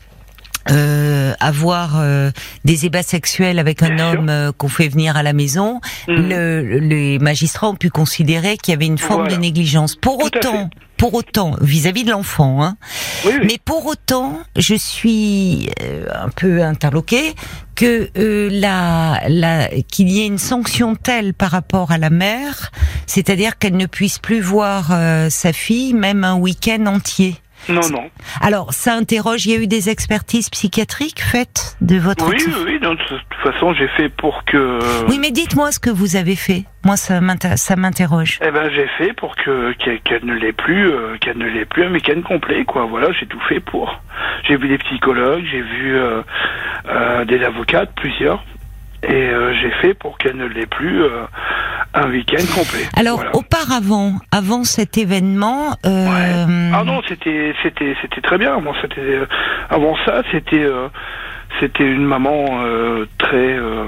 euh, 0.72 1.34
avoir 1.40 2.00
euh, 2.00 2.32
des 2.64 2.86
ébats 2.86 3.04
sexuels 3.04 3.60
avec 3.60 3.84
un 3.84 3.96
Bien 3.96 4.14
homme 4.14 4.30
euh, 4.30 4.52
qu'on 4.52 4.68
fait 4.70 4.88
venir 4.88 5.16
à 5.18 5.24
la 5.24 5.34
maison, 5.34 5.80
Mhm. 6.08 6.30
le- 6.30 6.80
les 6.80 7.20
magistrats 7.20 7.70
ont 7.70 7.76
pu 7.76 7.90
considérer 7.90 8.58
qu'il 8.58 8.72
y 8.72 8.76
avait 8.76 8.86
une 8.88 8.98
forme 8.98 9.22
Voilà. 9.24 9.36
de 9.36 9.42
négligence. 9.42 9.96
Pour 9.96 10.18
Tout 10.18 10.26
autant, 10.38 10.70
pour 10.98 11.14
autant, 11.14 11.56
vis-à-vis 11.62 12.04
de 12.04 12.12
l'enfant, 12.12 12.64
hein, 12.64 12.78
Oui, 13.26 13.34
oui. 13.40 13.46
mais 13.48 13.58
pour 13.64 13.86
autant, 13.86 14.40
je 14.56 14.76
suis 14.76 15.70
euh, 15.84 16.06
un 16.14 16.30
peu 16.30 16.64
interloquée 16.64 17.36
que 17.76 18.10
euh, 18.18 18.50
la, 18.52 19.22
la, 19.28 19.68
qu'il 19.92 20.10
y 20.10 20.22
ait 20.22 20.26
une 20.28 20.38
sanction 20.38 20.96
telle 20.96 21.34
par 21.34 21.52
rapport 21.52 21.92
à 21.92 21.98
la 21.98 22.10
mère, 22.10 22.72
c'est-à-dire 23.06 23.58
qu'elle 23.60 23.76
ne 23.76 23.86
puisse 23.86 24.18
plus 24.20 24.40
voir 24.40 24.88
euh, 24.92 25.30
sa 25.30 25.52
fille 25.54 25.94
même 25.94 26.24
un 26.24 26.36
week-end 26.36 26.86
entier. 26.88 27.36
Non, 27.70 27.90
non. 27.92 28.10
Alors, 28.42 28.74
ça 28.74 28.94
interroge. 28.94 29.46
Il 29.46 29.52
y 29.52 29.56
a 29.56 29.60
eu 29.60 29.68
des 29.68 29.90
expertises 29.90 30.50
psychiatriques 30.50 31.22
faites 31.22 31.76
de 31.82 31.98
votre. 31.98 32.28
Oui, 32.28 32.38
oui, 32.66 32.80
donc, 32.80 32.98
de 33.00 33.04
toute 33.06 33.54
façon, 33.54 33.74
j'ai 33.74 33.88
fait 33.90 34.10
pour 34.10 34.44
que. 34.46 34.80
Oui, 35.10 35.18
mais 35.20 35.32
dites-moi 35.32 35.72
ce 35.72 35.80
que 35.80 35.90
vous 35.90 36.16
avez 36.16 36.36
fait. 36.36 36.64
Moi, 36.84 36.98
ça 36.98 37.20
m'inter- 37.22 37.58
ça 37.58 37.76
m'interroge. 37.76 38.40
Eh 38.46 38.52
ben, 38.52 38.70
j'ai 38.74 38.88
fait 38.98 39.14
pour 39.14 39.36
que 39.36 39.74
qu'elle 39.74 40.00
qu'elle 40.02 40.26
ne 40.26 40.36
l'ait 40.36 40.54
plus, 40.54 40.88
euh, 40.90 41.18
qu'elle 41.20 41.38
ne 41.38 41.48
l'ait 41.48 41.66
plus 41.66 41.84
un 41.84 41.92
week-end 41.92 42.22
complet, 42.22 42.64
quoi. 42.66 42.86
Voilà, 42.86 43.12
j'ai 43.20 43.26
tout 43.26 43.40
fait 43.50 43.60
pour. 43.60 44.00
J'ai 44.48 44.56
vu 44.58 44.68
des 44.68 44.78
psychologues, 44.78 45.44
j'ai 45.52 45.62
vu 45.62 45.96
euh, 45.98 46.22
euh, 46.88 47.26
des 47.26 47.44
avocates, 47.44 47.92
plusieurs, 47.96 48.44
et 49.08 49.30
euh, 49.30 49.54
j'ai 49.54 49.72
fait 49.82 49.94
pour 49.94 50.18
qu'elle 50.18 50.36
ne 50.38 50.46
l'ait 50.46 50.66
plus 50.66 51.04
euh, 51.04 51.24
un 51.94 52.10
week-end 52.10 52.44
complet. 52.56 52.86
Alors, 52.96 53.18
Voilà. 53.18 53.36
auparavant, 53.36 54.14
avant 54.32 54.64
cet 54.64 54.98
événement, 54.98 55.72
euh, 55.86 56.72
Ah 56.74 56.84
non, 56.84 57.02
c'était 57.08 57.54
c'était 57.64 57.96
c'était 58.02 58.22
très 58.22 58.38
bien. 58.38 58.60
Moi, 58.60 58.74
c'était 58.82 59.00
euh, 59.02 59.26
avant 59.70 59.96
ça, 60.06 60.22
c'était 60.32 60.64
euh, 60.64 60.88
c'était 61.60 61.86
une 61.90 62.06
maman 62.06 62.46
euh, 62.64 63.06
très 63.18 63.58
euh, 63.58 63.86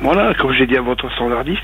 voilà, 0.00 0.34
comme 0.34 0.52
j'ai 0.52 0.66
dit 0.66 0.76
à 0.76 0.80
votre 0.80 1.08
standardiste, 1.12 1.62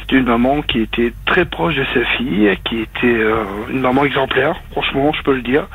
c'était 0.00 0.16
une 0.16 0.24
maman 0.26 0.62
qui 0.62 0.80
était 0.80 1.12
très 1.26 1.44
proche 1.44 1.76
de 1.76 1.84
sa 1.94 2.04
fille, 2.16 2.50
qui 2.64 2.80
était 2.80 3.06
euh, 3.06 3.44
une 3.70 3.80
maman 3.80 4.04
exemplaire, 4.04 4.56
franchement, 4.72 5.12
je 5.12 5.22
peux 5.22 5.34
le 5.34 5.42
dire. 5.42 5.66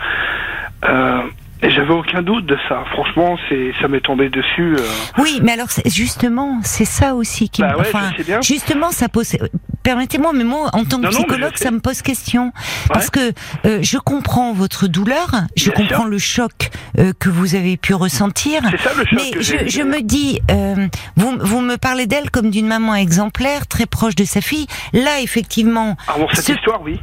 Et 1.64 1.70
j'avais 1.72 1.94
aucun 1.94 2.22
doute 2.22 2.46
de 2.46 2.58
ça. 2.68 2.84
Franchement, 2.92 3.38
c'est 3.48 3.72
ça 3.82 3.88
m'est 3.88 4.02
tombé 4.02 4.30
dessus. 4.30 4.76
euh. 4.78 4.86
Oui, 5.18 5.40
mais 5.42 5.54
alors 5.54 5.70
justement, 5.86 6.60
c'est 6.64 6.84
ça 6.86 7.16
aussi 7.16 7.50
qui 7.50 7.62
Bah 7.62 7.72
me. 7.74 7.78
ouais, 7.80 7.86
enfin, 7.88 8.12
je 8.12 8.18
sais 8.18 8.24
bien. 8.26 8.42
justement, 8.42 8.92
ça 8.92 9.08
pose. 9.08 9.38
Permettez-moi, 9.82 10.32
mais 10.34 10.44
moi, 10.44 10.70
en 10.74 10.84
tant 10.86 10.98
que 11.00 11.04
Non, 11.06 11.10
psychologue, 11.10 11.54
ça 11.56 11.72
me 11.72 11.80
pose 11.80 12.02
question 12.02 12.52
parce 12.90 13.10
que 13.10 13.32
euh, 13.66 13.80
je 13.82 13.98
comprends 13.98 14.54
votre 14.54 14.88
douleur, 14.88 15.30
je 15.58 15.72
Bien 15.72 15.74
comprends 15.88 16.02
sûr. 16.04 16.10
le 16.12 16.18
choc 16.18 16.70
euh, 17.00 17.12
que 17.20 17.30
vous 17.30 17.56
avez 17.56 17.78
pu 17.78 17.94
ressentir. 17.94 18.62
C'est 18.70 18.80
ça 18.82 18.92
le 18.98 19.06
choc 19.06 19.14
Mais 19.20 19.42
je, 19.42 19.68
je 19.70 19.82
me 19.84 20.02
dis, 20.02 20.40
euh, 20.52 20.88
vous, 21.18 21.34
vous 21.40 21.60
me 21.62 21.78
parlez 21.78 22.08
d'elle 22.08 22.30
comme 22.32 22.50
d'une 22.50 22.68
maman 22.68 22.96
exemplaire, 22.96 23.68
très 23.68 23.86
proche 23.86 24.16
de 24.16 24.24
sa 24.26 24.42
fille. 24.42 24.68
Là, 24.94 25.22
effectivement, 25.22 25.96
Ah 26.08 26.14
bon, 26.18 26.28
cette 26.34 26.46
ce- 26.46 26.52
histoire, 26.54 26.82
oui. 26.82 27.00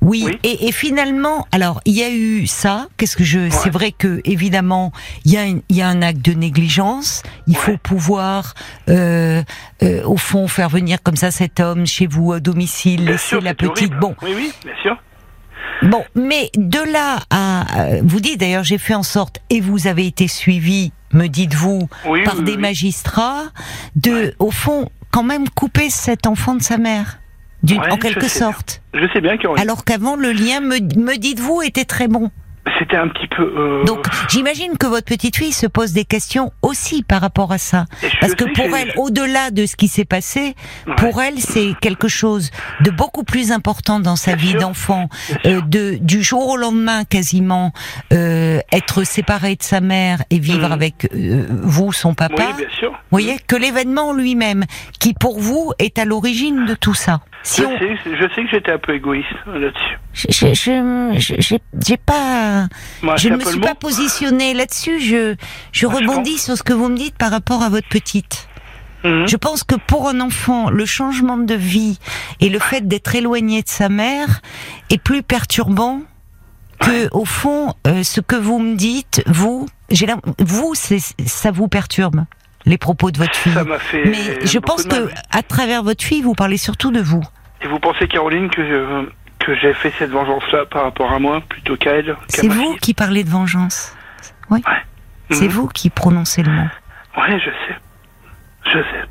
Oui, 0.00 0.22
Oui. 0.26 0.38
Et, 0.44 0.68
et 0.68 0.72
finalement, 0.72 1.46
alors 1.52 1.80
il 1.84 1.94
y 1.94 2.02
a 2.02 2.10
eu 2.10 2.46
ça. 2.46 2.86
Qu'est-ce 2.96 3.16
que 3.16 3.24
je 3.24 3.50
C'est 3.50 3.70
vrai 3.70 3.92
que 3.92 4.20
évidemment, 4.24 4.92
il 5.24 5.32
y 5.32 5.74
y 5.74 5.82
a 5.82 5.88
un 5.88 6.02
acte 6.02 6.22
de 6.24 6.32
négligence. 6.32 7.22
Il 7.46 7.54
Ouais. 7.56 7.60
faut 7.60 7.76
pouvoir, 7.78 8.54
euh, 8.88 9.42
euh, 9.82 10.02
au 10.04 10.16
fond, 10.16 10.46
faire 10.48 10.68
venir 10.68 11.02
comme 11.02 11.16
ça 11.16 11.30
cet 11.30 11.60
homme 11.60 11.86
chez 11.86 12.06
vous 12.06 12.32
à 12.32 12.40
domicile, 12.40 13.02
Bien 13.02 13.12
laisser 13.12 13.26
sûr, 13.28 13.40
la 13.40 13.54
petite. 13.54 13.70
horrible. 13.70 13.98
Bon, 14.00 14.14
Oui, 14.22 14.32
oui, 14.36 14.52
bien 14.64 14.74
sûr. 14.82 14.96
bon, 15.82 16.04
mais 16.14 16.50
de 16.56 16.80
là 16.92 17.18
à 17.30 17.64
vous 18.02 18.20
dites 18.20 18.38
d'ailleurs, 18.40 18.64
j'ai 18.64 18.78
fait 18.78 18.94
en 18.94 19.02
sorte 19.02 19.40
et 19.50 19.60
vous 19.60 19.86
avez 19.86 20.06
été 20.06 20.28
suivi, 20.28 20.92
me 21.12 21.26
dites-vous, 21.26 21.88
Oui, 22.06 22.22
par 22.24 22.36
oui, 22.36 22.44
des 22.44 22.56
magistrats, 22.56 23.44
de, 23.96 24.34
au 24.38 24.50
fond, 24.50 24.88
quand 25.10 25.22
même 25.24 25.48
couper 25.48 25.90
cet 25.90 26.26
enfant 26.26 26.54
de 26.54 26.62
sa 26.62 26.76
mère, 26.78 27.18
Ouais, 27.68 27.90
en 27.90 27.96
quelque 27.96 28.20
bien. 28.20 28.28
sorte. 28.28 28.82
Je 28.94 29.06
sais 29.12 29.20
bien 29.20 29.36
qu'il 29.36 29.48
y 29.50 29.60
Alors 29.60 29.84
qu'avant, 29.84 30.16
le 30.16 30.32
lien, 30.32 30.60
me, 30.60 30.78
me 31.00 31.16
dites-vous, 31.16 31.62
était 31.62 31.84
très 31.84 32.08
bon. 32.08 32.30
c'était 32.78 32.96
un 32.96 33.08
petit 33.08 33.26
peu. 33.28 33.42
euh, 33.42 33.84
Donc, 33.84 34.06
j'imagine 34.28 34.76
que 34.78 34.86
votre 34.86 35.06
petite 35.06 35.36
fille 35.36 35.52
se 35.52 35.66
pose 35.66 35.92
des 35.92 36.04
questions 36.04 36.52
aussi 36.62 37.02
par 37.02 37.20
rapport 37.20 37.50
à 37.50 37.58
ça. 37.58 37.86
Parce 38.20 38.34
que 38.36 38.44
pour 38.44 38.76
elle, 38.76 38.92
au-delà 38.96 39.50
de 39.50 39.66
ce 39.66 39.74
qui 39.74 39.88
s'est 39.88 40.04
passé, 40.04 40.54
Ouais. 40.86 40.94
pour 40.96 41.20
elle, 41.20 41.38
c'est 41.40 41.72
quelque 41.80 42.06
chose 42.08 42.50
de 42.82 42.90
beaucoup 42.90 43.24
plus 43.24 43.50
important 43.52 43.98
dans 44.00 44.14
sa 44.16 44.36
Bien 44.36 44.44
vie 44.52 44.54
d'enfant, 44.54 45.08
euh, 45.46 45.60
de 45.62 45.98
du 46.00 46.22
jour 46.22 46.46
au 46.48 46.56
lendemain 46.56 47.04
quasiment 47.04 47.72
euh, 48.12 48.60
être 48.70 49.02
séparée 49.02 49.56
de 49.56 49.62
sa 49.62 49.80
mère 49.80 50.22
et 50.30 50.38
vivre 50.38 50.66
Mhm. 50.68 50.72
avec 50.72 51.08
euh, 51.14 51.46
vous, 51.50 51.92
son 51.92 52.14
papa. 52.14 52.34
Oui, 52.50 52.64
bien 52.64 52.76
sûr. 52.78 52.90
Vous 52.92 52.96
voyez 53.10 53.38
que 53.46 53.56
l'événement 53.56 54.12
lui-même, 54.12 54.64
qui 55.00 55.14
pour 55.14 55.40
vous 55.40 55.72
est 55.80 55.98
à 55.98 56.04
l'origine 56.04 56.66
de 56.66 56.74
tout 56.74 56.94
ça. 56.94 57.20
Si 57.42 57.62
Je, 57.62 57.66
on, 57.66 57.78
sais, 57.78 57.96
je 58.06 58.34
sais 58.34 58.42
que 58.44 58.50
j'étais 58.50 58.72
un 58.72 58.78
peu 58.78 58.94
égoïste 58.94 59.28
euh, 59.46 59.58
là-dessus. 59.58 59.98
je, 60.14 61.34
je, 61.38 61.56
j'ai 61.86 61.96
pas. 61.96 62.66
Moi, 63.02 63.16
je 63.16 63.28
me 63.30 63.40
suis 63.40 63.60
pas 63.60 63.68
mot. 63.70 63.74
positionnée 63.74 64.54
là-dessus. 64.54 65.00
Je, 65.00 65.34
je 65.72 65.86
rebondis 65.86 66.38
sur 66.38 66.56
ce 66.56 66.62
que 66.62 66.72
vous 66.72 66.88
me 66.88 66.96
dites 66.96 67.16
par 67.16 67.30
rapport 67.30 67.62
à 67.62 67.68
votre 67.68 67.88
petite. 67.88 68.48
Mhm. 69.04 69.28
Je 69.28 69.36
pense 69.36 69.62
que 69.62 69.76
pour 69.76 70.08
un 70.08 70.20
enfant, 70.20 70.70
le 70.70 70.84
changement 70.84 71.36
de 71.38 71.54
vie 71.54 71.98
et 72.40 72.48
le 72.48 72.58
fait 72.58 72.86
d'être 72.86 73.14
éloigné 73.14 73.62
de 73.62 73.68
sa 73.68 73.88
mère 73.88 74.40
est 74.90 75.00
plus 75.02 75.22
perturbant 75.22 76.00
que 76.80 77.08
au 77.12 77.24
fond, 77.24 77.74
euh, 77.86 78.02
ce 78.02 78.20
que 78.20 78.36
vous 78.36 78.58
me 78.58 78.74
dites, 78.76 79.22
vous, 79.26 79.68
j'ai 79.90 80.06
vous, 80.38 80.74
ça 80.74 81.50
vous 81.50 81.68
perturbe? 81.68 82.24
Les 82.68 82.78
propos 82.78 83.10
de 83.10 83.18
votre 83.18 83.34
fille. 83.34 83.52
Ça 83.52 83.64
m'a 83.64 83.78
fait. 83.78 84.04
Mais 84.04 84.46
je 84.46 84.58
pense 84.58 84.84
que 84.84 85.06
oui. 85.06 85.12
à 85.32 85.42
travers 85.42 85.82
votre 85.82 86.04
fille, 86.04 86.22
vous 86.22 86.34
parlez 86.34 86.56
surtout 86.58 86.90
de 86.92 87.00
vous. 87.00 87.22
Et 87.62 87.66
vous 87.66 87.78
pensez, 87.80 88.06
Caroline, 88.06 88.48
que, 88.50 88.60
euh, 88.60 89.02
que 89.40 89.54
j'ai 89.56 89.72
fait 89.74 89.92
cette 89.98 90.10
vengeance-là 90.10 90.66
par 90.66 90.84
rapport 90.84 91.12
à 91.12 91.18
moi 91.18 91.40
plutôt 91.40 91.76
qu'à 91.76 91.92
elle 91.92 92.14
C'est 92.28 92.46
vous 92.48 92.76
qui 92.76 92.94
parlez 92.94 93.24
de 93.24 93.30
vengeance. 93.30 93.96
Oui. 94.50 94.62
Ouais. 94.66 95.36
C'est 95.36 95.46
Mhm. 95.46 95.50
vous 95.50 95.66
qui 95.68 95.90
prononcez 95.90 96.42
le 96.42 96.50
mot. 96.52 96.68
Ouais, 97.16 97.38
je 97.40 97.50
sais. 97.50 97.76
Je 98.66 98.78
sais. 98.78 99.04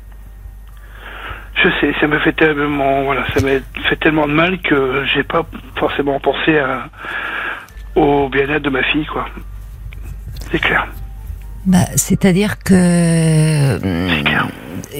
Je 1.62 1.68
sais, 1.80 1.92
ça 2.00 2.06
me 2.06 2.18
fait 2.20 2.32
tellement, 2.34 3.02
voilà, 3.02 3.24
ça 3.34 3.40
m'a 3.40 3.58
fait 3.88 3.96
tellement 3.96 4.28
de 4.28 4.32
mal 4.32 4.60
que 4.62 5.04
j'ai 5.12 5.24
pas 5.24 5.44
forcément 5.76 6.20
pensé 6.20 6.56
à, 6.58 6.88
au 7.96 8.28
bien-être 8.28 8.62
de 8.62 8.70
ma 8.70 8.82
fille, 8.84 9.06
quoi. 9.06 9.26
C'est 10.52 10.60
clair. 10.60 10.86
Bah, 11.68 11.84
c'est-à-dire 11.96 12.58
que 12.64 13.78
clair. 14.22 14.48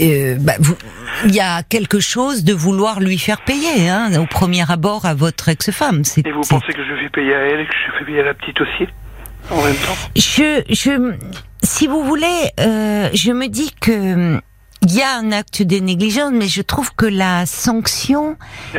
euh, 0.01 0.37
bah, 0.39 0.53
vous- 0.61 0.77
il 1.25 1.35
y 1.35 1.41
a 1.41 1.63
quelque 1.63 1.99
chose 1.99 2.45
de 2.45 2.53
vouloir 2.53 3.01
lui 3.01 3.19
faire 3.19 3.41
payer, 3.41 3.89
hein, 3.89 4.11
au 4.21 4.27
premier 4.27 4.71
abord 4.71 5.05
à 5.07 5.15
votre 5.15 5.49
ex-femme. 5.49 6.05
C'est, 6.05 6.25
Et 6.27 6.31
vous 6.31 6.43
c'est- 6.45 6.55
pensez 6.55 6.73
que 6.73 6.85
je 6.85 6.95
fais 7.03 7.09
payer 7.09 7.35
à 7.35 7.39
elle 7.41 7.61
et 7.61 7.67
que 7.67 7.73
je 7.73 7.99
fais 7.99 8.05
payer 8.05 8.21
à 8.21 8.25
la 8.25 8.35
petite 8.35 8.61
aussi 8.61 8.87
En 9.51 9.63
même 9.65 9.75
temps? 9.77 9.97
Je, 10.15 10.63
je, 10.69 11.15
si 11.63 11.87
vous 11.87 12.05
voulez, 12.05 12.51
euh, 12.61 13.09
je 13.15 13.33
me 13.33 13.49
dis 13.49 13.73
que 13.81 14.39
il 14.83 14.95
y 14.95 15.03
a 15.03 15.17
un 15.17 15.33
acte 15.33 15.63
de 15.63 15.79
négligence, 15.79 16.31
mais 16.33 16.47
je 16.47 16.63
trouve 16.63 16.95
que 16.95 17.07
la 17.07 17.47
sanction 17.47 18.37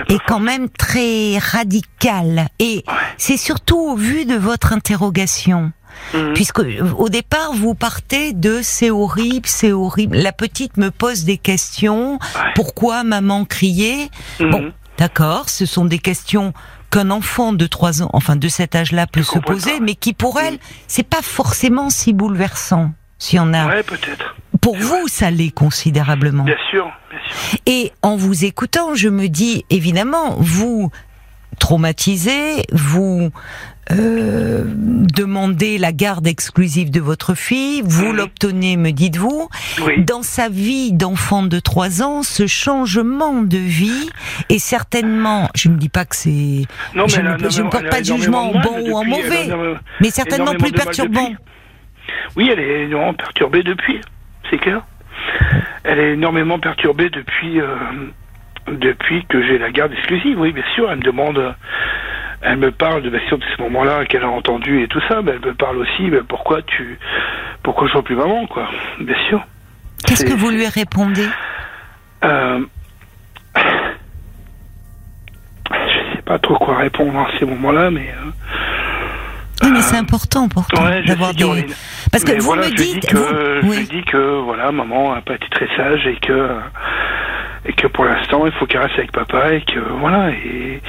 est 0.08 0.20
quand 0.28 0.40
même 0.40 0.70
très 0.70 1.38
radicale. 1.40 2.48
Et 2.60 2.86
c'est 3.18 3.36
surtout 3.36 3.78
au 3.80 3.96
vu 3.98 4.24
de 4.26 4.36
votre 4.36 4.72
interrogation. 4.72 5.74
Mhm. 6.14 6.34
Puisque 6.34 6.62
au 6.98 7.10
départ 7.10 7.54
vous 7.54 7.76
partez 7.76 8.34
de 8.34 8.60
c'est 8.62 8.90
horrible, 8.90 9.48
c'est 9.48 9.72
horrible. 9.72 10.18
La 10.18 10.32
petite 10.32 10.78
me 10.78 10.92
pose 10.92 11.24
des 11.24 11.38
questions. 11.38 12.14
Ouais. 12.14 12.42
Pourquoi 12.56 13.04
maman 13.04 13.46
criait 13.46 14.10
Mhm. 14.40 14.50
Bon, 14.52 14.74
d'accord, 14.98 15.50
ce 15.50 15.66
sont 15.66 15.86
des 15.86 16.00
questions 16.00 16.54
qu'un 16.92 17.12
enfant 17.12 17.54
de 17.54 17.68
3 17.68 18.02
ans, 18.02 18.10
enfin 18.14 18.36
de 18.36 18.48
cet 18.48 18.76
âge-là, 18.76 19.06
peut 19.06 19.22
se 19.22 19.38
poser, 19.38 19.74
pas. 19.78 19.80
mais 19.86 19.94
qui 19.96 20.14
pour 20.14 20.40
elle, 20.40 20.58
c'est 20.88 21.08
pas 21.08 21.22
forcément 21.22 21.90
si 21.92 22.14
bouleversant. 22.14 22.92
S'il 23.20 23.36
y 23.38 23.40
en 23.40 23.54
a. 23.54 23.68
Ouais, 23.68 23.84
peut-être. 23.84 24.38
Pour 24.62 24.78
vous, 24.78 25.08
ça 25.10 25.30
l'est 25.30 25.52
considérablement. 25.52 26.46
Bien 26.46 26.56
sûr, 26.72 26.90
bien 27.12 27.20
sûr. 27.30 27.60
Et 27.66 27.92
en 28.02 28.16
vous 28.16 28.46
écoutant, 28.46 28.96
je 28.96 29.10
me 29.10 29.28
dis, 29.28 29.66
évidemment, 29.70 30.36
vous 30.40 30.90
traumatisez, 31.60 32.64
vous 32.72 33.30
euh, 33.92 34.64
demandez 34.68 35.78
la 35.78 35.92
garde 35.92 36.28
exclusive 36.28 36.92
de 36.92 37.00
votre 37.00 37.34
fille, 37.36 37.82
vous 37.84 38.12
l'obtenez, 38.14 38.78
me 38.78 38.92
dites-vous. 38.92 39.50
Oui. 39.86 40.04
Dans 40.04 40.22
sa 40.22 40.48
vie 40.50 40.94
d'enfant 40.94 41.44
de 41.44 41.60
3 41.60 42.02
ans, 42.04 42.24
ce 42.24 42.46
changement 42.48 43.42
de 43.42 43.58
vie 43.58 44.10
est 44.50 44.60
certainement, 44.60 45.50
je 45.56 45.70
ne 45.70 45.76
dis 45.78 45.90
pas 45.90 46.06
que 46.06 46.16
c'est, 46.16 46.30
je 46.30 47.00
elle 47.00 47.04
ne- 47.04 47.10
je 47.10 47.16
ne 47.18 47.26
énormément- 47.26 47.70
porte 47.70 47.90
pas 47.90 48.00
de 48.02 48.06
jugement 48.06 48.50
en 48.52 48.60
bon 48.60 48.80
ou 48.92 48.96
en 48.98 49.04
mauvais, 49.04 49.48
elle 49.48 49.80
mais 50.02 50.10
certainement 50.12 50.54
plus 50.54 50.72
perturbant. 50.72 51.32
Oui, 52.36 52.50
elle 52.52 52.60
est 52.60 52.84
énormément 52.86 53.14
perturbée 53.14 53.64
depuis, 53.64 54.00
c'est 54.50 54.58
clair. 54.60 54.82
Elle 55.84 56.00
est 56.00 56.14
énormément 56.14 56.60
perturbée 56.60 57.10
depuis, 57.10 57.60
euh, 57.60 57.76
depuis 58.68 59.26
que 59.30 59.42
j'ai 59.46 59.58
la 59.58 59.72
garde 59.72 59.92
exclusive, 59.94 60.40
oui, 60.40 60.52
bien 60.52 60.64
sûr. 60.76 60.90
Elle 60.92 61.00
me 61.00 61.04
demande, 61.04 61.56
elle 62.42 62.58
me 62.58 62.72
parle 62.72 63.02
de, 63.02 63.20
sûr, 63.28 63.38
de 63.38 63.44
ce 63.56 63.62
moment-là 63.64 64.06
qu'elle 64.06 64.24
a 64.24 64.30
entendu 64.30 64.82
et 64.84 64.88
tout 64.88 65.02
ça, 65.08 65.22
mais 65.22 65.32
elle 65.32 65.46
me 65.50 65.54
parle 65.54 65.78
aussi, 65.78 66.04
mais 66.04 66.22
pourquoi 66.28 66.62
tu, 66.64 66.98
pourquoi 67.64 67.88
je 67.88 67.94
vois 67.94 68.04
plus 68.04 68.16
maman, 68.16 68.46
quoi, 68.48 68.68
bien 69.00 69.16
sûr. 69.28 69.42
Qu'est-ce 70.06 70.22
C'est- 70.26 70.30
que 70.32 70.38
vous 70.38 70.50
lui 70.50 70.68
répondez 70.68 71.28
Euh, 72.24 72.60
je 75.72 76.16
sais 76.16 76.22
pas 76.24 76.40
trop 76.40 76.58
quoi 76.58 76.78
répondre 76.78 77.18
à 77.20 77.28
ces 77.38 77.46
moments-là, 77.46 77.92
mais. 77.92 78.10
euh, 78.10 78.32
Oui, 79.64 79.72
mais 79.74 79.82
c'est 79.82 79.98
important 79.98 80.48
pourtant 80.48 80.86
Ouais, 80.86 81.04
d'avoir 81.04 81.34
des. 81.34 81.66
Parce 82.12 82.24
que 82.24 82.32
Mais 82.32 82.38
vous 82.40 82.46
voilà, 82.46 82.68
me 82.68 82.72
dites, 82.76 83.02
dis 83.02 83.08
que, 83.08 83.18
vous- 83.18 83.62
je 83.64 83.68
oui. 83.68 83.78
lui 83.80 83.88
dis 83.88 84.04
que 84.04 84.40
voilà, 84.42 84.72
maman 84.72 85.14
a 85.14 85.22
pas 85.22 85.36
été 85.36 85.48
très 85.50 85.68
sage 85.76 86.08
et 86.08 86.16
que 86.16 86.50
et 87.66 87.74
que 87.74 87.88
pour 87.88 88.06
l'instant 88.06 88.46
il 88.46 88.54
faut 88.54 88.66
qu'elle 88.66 88.82
reste 88.82 88.98
avec 88.98 89.12
papa 89.12 89.54
et 89.54 89.62
que 89.62 89.80
voilà 90.00 90.30
et 90.32 90.82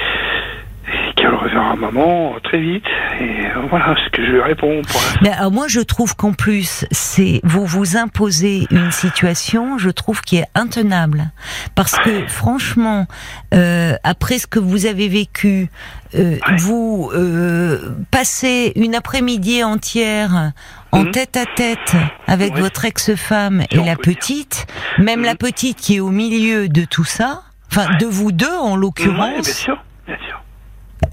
qu'elle 1.21 1.35
reverra 1.35 1.77
maman 1.77 2.35
très 2.43 2.59
vite 2.61 2.85
et 3.21 3.47
euh, 3.47 3.61
voilà 3.69 3.95
ce 4.05 4.11
que 4.11 4.25
je 4.25 4.31
lui 4.33 4.41
réponds 4.43 4.83
pour. 4.83 5.01
Mais 5.23 5.31
alors 5.31 5.51
moi, 5.51 5.67
je 5.69 5.81
trouve 5.81 6.17
qu'en 6.17 6.33
plus, 6.33 6.87
c'est 6.91 7.41
vous 7.45 7.67
vous 7.67 7.97
imposez 7.97 8.67
une 8.71 8.91
situation, 8.91 9.77
je 9.79 9.91
trouve 9.91 10.21
qui 10.23 10.37
est 10.39 10.47
intenable, 10.55 11.31
parce 11.75 11.99
que 11.99 12.27
franchement, 12.27 13.07
euh, 13.55 13.95
après 14.05 14.39
ce 14.39 14.47
que 14.47 14.59
vous 14.59 14.87
avez 14.87 15.09
vécu, 15.09 15.69
euh, 16.15 16.39
Ouais. 16.49 16.57
vous 16.59 17.11
euh, 17.15 17.91
passez 18.11 18.73
une 18.77 18.95
après-midi 18.95 19.63
entière 19.63 20.53
en 20.93 21.05
Mhm. 21.05 21.11
tête 21.13 21.37
à 21.37 21.45
tête 21.47 21.95
avec 22.27 22.55
Ouais. 22.55 22.61
votre 22.61 22.85
ex-femme 22.85 23.63
Si 23.71 23.77
et 23.77 23.85
la 23.85 23.95
dire. 23.95 23.99
petite, 23.99 24.67
même 24.99 25.23
la 25.23 25.33
Mhm. 25.33 25.37
petite 25.39 25.77
qui 25.79 25.97
est 25.97 26.01
au 26.01 26.11
milieu 26.11 26.69
de 26.69 26.85
tout 26.85 27.05
ça, 27.05 27.43
enfin 27.71 27.97
de 27.99 28.07
vous 28.07 28.33
deux 28.33 28.47
en 28.49 28.63
Ouais, 28.63 28.71
bien 28.71 28.77
l'occurrence, 28.77 29.51
sûr, 29.53 29.79
bien 30.07 30.17
sûr. 30.27 30.43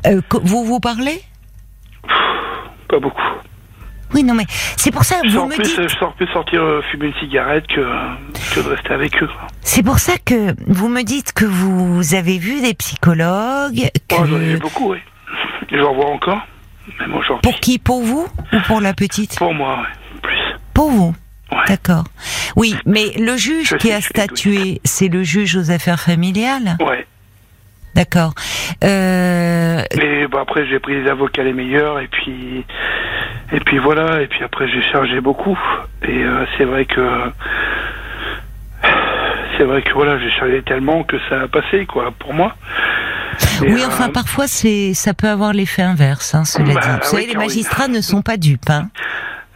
Euh, 0.08 0.22
vous 0.44 0.64
vous 0.66 0.80
parlez? 0.80 1.22
Pas 2.90 3.00
beaucoup. 3.00 3.22
Oui, 4.14 4.24
non 4.24 4.34
mais 4.34 4.46
c'est 4.78 4.92
pour 4.92 5.04
ça 5.04 5.20
que 5.22 5.28
vous 5.28 5.46
me 5.48 5.56
plus, 5.56 5.64
dites. 5.64 5.82
je 5.90 5.98
sors 5.98 6.14
plus 6.14 6.28
sortir 6.28 6.62
euh, 6.62 6.82
fumer 6.90 7.08
une 7.08 7.14
cigarette 7.16 7.68
que 7.68 7.82
que 8.54 8.62
de 8.62 8.70
rester 8.70 8.94
avec 8.94 9.22
eux. 9.22 9.30
C'est 9.62 9.84
pour 9.84 10.00
ça 10.00 10.14
que 10.24 10.56
vous 10.68 10.88
me 10.88 11.04
dites 11.04 11.34
que 11.34 11.44
vous 11.44 12.16
avez 12.16 12.38
vu 12.38 12.62
des 12.62 12.74
psychologues. 12.74 13.90
Que... 14.08 14.16
J'en 14.16 14.40
ai 14.40 14.54
vu 14.54 14.58
beaucoup, 14.60 14.94
oui. 14.94 15.00
J'en 15.72 15.94
vois 15.94 16.10
encore, 16.10 16.40
même 17.02 17.16
aujourd'hui. 17.16 17.52
Pour 17.52 17.60
qui? 17.60 17.80
Pour 17.80 18.02
vous 18.02 18.26
ou 18.54 18.60
pour 18.66 18.80
la 18.80 18.94
petite? 18.94 19.38
Pour 19.38 19.54
moi, 19.54 19.76
ouais. 19.80 20.20
plus. 20.22 20.56
Pour 20.74 20.90
vous. 20.90 21.14
Ouais. 21.52 21.58
D'accord. 21.68 22.06
Oui, 22.56 22.76
mais 22.86 23.12
le 23.18 23.36
juge 23.36 23.70
Je 23.70 23.76
qui 23.76 23.92
a 23.92 24.00
statué, 24.02 24.80
c'est 24.86 25.10
le 25.10 25.24
juge 25.24 25.56
aux 25.58 25.70
affaires 25.72 26.00
familiales? 26.00 26.78
Ouais. 26.80 27.06
D'accord. 27.98 28.34
Euh, 28.84 29.82
Et 29.92 30.27
bah, 30.27 30.39
après, 30.44 30.68
j'ai 30.68 30.80
pris 30.80 31.01
les 31.01 31.10
avocats 31.10 31.44
les 31.44 31.51
meilleurs, 31.54 32.00
et 32.00 32.08
puis, 32.08 32.63
et 33.51 33.60
puis 33.60 33.80
voilà, 33.80 34.22
et 34.22 34.27
puis 34.27 34.44
après, 34.44 34.68
j'ai 34.70 34.84
chargé 34.92 35.20
beaucoup. 35.20 35.58
Et 36.04 36.24
euh, 36.24 36.46
c'est 36.58 36.66
vrai 36.66 36.86
que, 36.86 37.01
c'est 39.58 39.63
vrai 39.63 39.82
que 39.82 39.92
voilà, 39.94 40.20
j'ai 40.20 40.30
chargé 40.30 40.62
tellement 40.62 41.04
que 41.04 41.18
ça 41.27 41.42
a 41.42 41.48
passé, 41.48 41.88
quoi, 41.88 42.13
pour 42.20 42.34
moi. 42.36 42.56
Et, 43.63 43.72
oui, 43.74 43.82
euh, 43.82 43.88
enfin, 43.88 44.10
parfois, 44.10 44.48
c'est, 44.48 44.94
ça 44.94 45.16
peut 45.16 45.27
avoir 45.27 45.51
l'effet 45.54 45.82
inverse, 45.82 46.36
hein, 46.36 46.46
cela 46.46 46.74
Bah, 46.75 46.80
dit. 46.82 46.88
Vous 46.88 46.96
oui, 46.96 47.01
savez, 47.04 47.25
les 47.25 47.36
magistrats 47.36 47.88
ne 47.88 48.01
sont 48.01 48.22
pas 48.22 48.38
dupes. 48.38 48.70
Hein. 48.70 48.89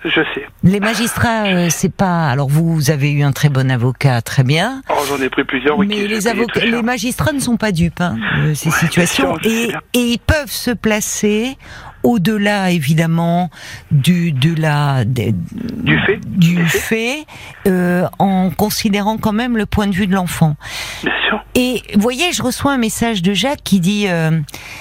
Je 0.04 0.22
sais. 0.34 0.48
Les 0.64 0.80
magistrats, 0.80 1.46
euh, 1.46 1.68
c'est 1.70 1.94
pas. 1.94 2.30
Alors, 2.30 2.50
vous 2.50 2.90
avez 2.90 3.12
eu 3.12 3.22
un 3.22 3.32
très 3.32 3.50
bon 3.50 3.70
avocat, 3.70 4.22
très 4.24 4.44
bien. 4.44 4.82
Oh, 4.90 4.94
j'en 5.08 5.22
ai 5.22 5.30
pris 5.30 5.44
plusieurs, 5.44 5.78
oui. 5.78 5.86
Mais 5.88 6.08
les 6.08 6.28
avocats, 6.28 6.66
les 6.66 6.82
magistrats 6.82 7.34
ne 7.34 7.40
sont 7.40 7.58
pas 7.58 7.72
dupes 7.72 8.02
hein, 8.02 8.18
de 8.48 8.54
ces 8.56 8.70
Ouais, 8.70 8.76
situations 8.76 9.38
sûr, 9.38 9.52
et, 9.52 9.70
et 9.94 10.00
ils 10.14 10.20
peuvent 10.20 10.50
se 10.50 10.72
placer 10.72 11.56
au-delà 12.04 12.72
évidemment 12.72 13.50
du 13.92 14.32
de 14.32 14.54
la 14.60 15.06
Du 15.06 16.00
fait 16.06 16.20
du 16.26 16.66
fait 16.68 17.26
euh, 17.68 18.08
en 18.20 18.50
considérant 18.50 19.18
quand 19.18 19.34
même 19.34 19.58
le 19.58 19.66
point 19.66 19.88
de 19.88 19.94
vue 19.94 20.08
de 20.08 20.14
l'enfant. 20.16 20.56
Bien 21.04 21.12
sûr. 21.28 21.44
Et 21.56 21.82
vous 21.96 22.02
voyez, 22.02 22.32
je 22.32 22.42
reçois 22.44 22.72
un 22.74 22.78
message 22.78 23.22
de 23.22 23.34
Jacques 23.34 23.62
qui 23.64 23.80
dit 23.80 24.06
euh, 24.08 24.40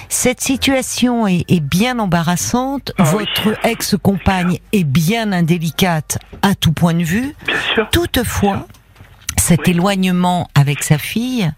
cette 0.09 0.41
situation 0.41 1.27
est, 1.27 1.45
est 1.49 1.61
bien 1.61 1.99
embarrassante, 1.99 2.93
Ah 2.99 3.05
oui. 3.17 3.25
votre 3.45 3.59
ex-compagne 3.67 4.59
est 4.73 4.85
bien 4.85 5.33
indélicate 5.33 6.19
à 6.43 6.55
tout 6.55 6.73
point 6.73 6.95
de 6.95 7.03
vue. 7.03 7.35
Bien 7.47 7.57
sûr. 7.75 7.89
Toutefois, 7.91 8.67
cet 9.37 9.61
Oui. 9.67 9.73
éloignement 9.73 10.49
avec 10.55 10.83
sa 10.83 10.99
fille 10.99 11.51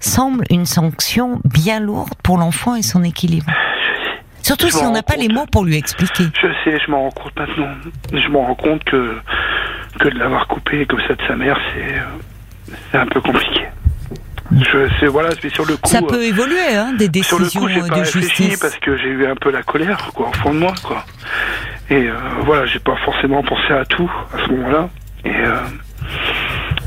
semble 0.00 0.44
une 0.50 0.66
sanction 0.66 1.40
bien 1.44 1.80
lourde 1.80 2.12
pour 2.22 2.38
l'enfant 2.38 2.74
et 2.76 2.82
son 2.82 3.02
équilibre. 3.02 3.50
Surtout 4.48 4.68
Je 4.68 4.72
si 4.72 4.84
on 4.86 4.92
n'a 4.92 5.02
pas 5.02 5.16
les 5.16 5.28
mots 5.28 5.44
pour 5.44 5.62
lui 5.62 5.76
expliquer. 5.76 6.24
Je 6.40 6.48
sais, 6.64 6.78
je 6.82 6.90
m'en 6.90 7.02
rends 7.02 7.10
compte 7.10 7.36
maintenant. 7.38 7.68
Je 8.14 8.28
m'en 8.28 8.46
rends 8.46 8.54
compte 8.54 8.82
que, 8.82 9.14
que 10.00 10.08
de 10.08 10.18
l'avoir 10.18 10.46
coupé 10.46 10.86
comme 10.86 11.02
ça 11.06 11.14
de 11.14 11.22
sa 11.28 11.36
mère, 11.36 11.60
c'est, 12.90 12.96
un 12.96 13.04
peu 13.04 13.20
compliqué. 13.20 13.66
Je 14.50 14.88
sais, 14.98 15.06
voilà, 15.06 15.28
mais 15.44 15.50
sur 15.50 15.66
le 15.66 15.76
coup. 15.76 15.86
Ça 15.86 15.98
euh, 15.98 16.06
peut 16.06 16.24
évoluer, 16.24 16.74
hein, 16.74 16.94
des 16.94 17.22
Sur 17.22 17.38
le 17.38 17.44
décisions 17.44 17.60
coup, 17.60 17.88
pas 17.90 17.96
de 17.96 18.00
réfléchi 18.00 18.44
justice. 18.44 18.58
parce 18.58 18.76
que 18.78 18.96
j'ai 18.96 19.10
eu 19.10 19.26
un 19.26 19.34
peu 19.34 19.50
la 19.50 19.62
colère, 19.62 20.10
quoi, 20.14 20.30
au 20.30 20.32
fond 20.32 20.54
de 20.54 20.60
moi, 20.60 20.72
quoi. 20.82 21.04
Et 21.90 22.08
euh, 22.08 22.14
voilà, 22.46 22.64
j'ai 22.64 22.78
pas 22.78 22.96
forcément 23.04 23.42
pensé 23.42 23.70
à 23.74 23.84
tout 23.84 24.10
à 24.32 24.46
ce 24.46 24.50
moment-là. 24.52 24.88
Et 25.26 25.36
euh, 25.36 25.56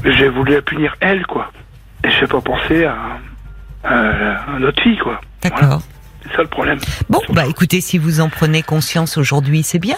j'ai 0.03 0.29
voulu 0.29 0.55
la 0.55 0.63
punir 0.63 0.95
elle, 0.99 1.27
quoi. 1.27 1.51
Et 2.03 2.09
j'ai 2.09 2.25
pas 2.25 2.41
pensé 2.41 2.85
à, 2.85 2.97
à, 3.83 4.55
à 4.55 4.59
notre 4.59 4.81
fille, 4.81 4.97
quoi. 4.97 5.21
Voilà. 5.43 5.77
C'est 6.23 6.35
ça 6.35 6.41
le 6.43 6.47
problème. 6.47 6.79
Bon, 7.09 7.21
bah 7.29 7.43
écoutez, 7.47 7.81
si 7.81 7.97
vous 7.97 8.19
en 8.21 8.29
prenez 8.29 8.61
conscience 8.63 9.17
aujourd'hui, 9.17 9.63
c'est 9.63 9.79
bien. 9.79 9.95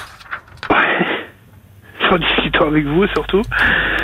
Ouais. 0.69 0.77
En 2.11 2.17
discutant 2.17 2.67
avec 2.67 2.85
vous 2.85 3.07
surtout. 3.07 3.41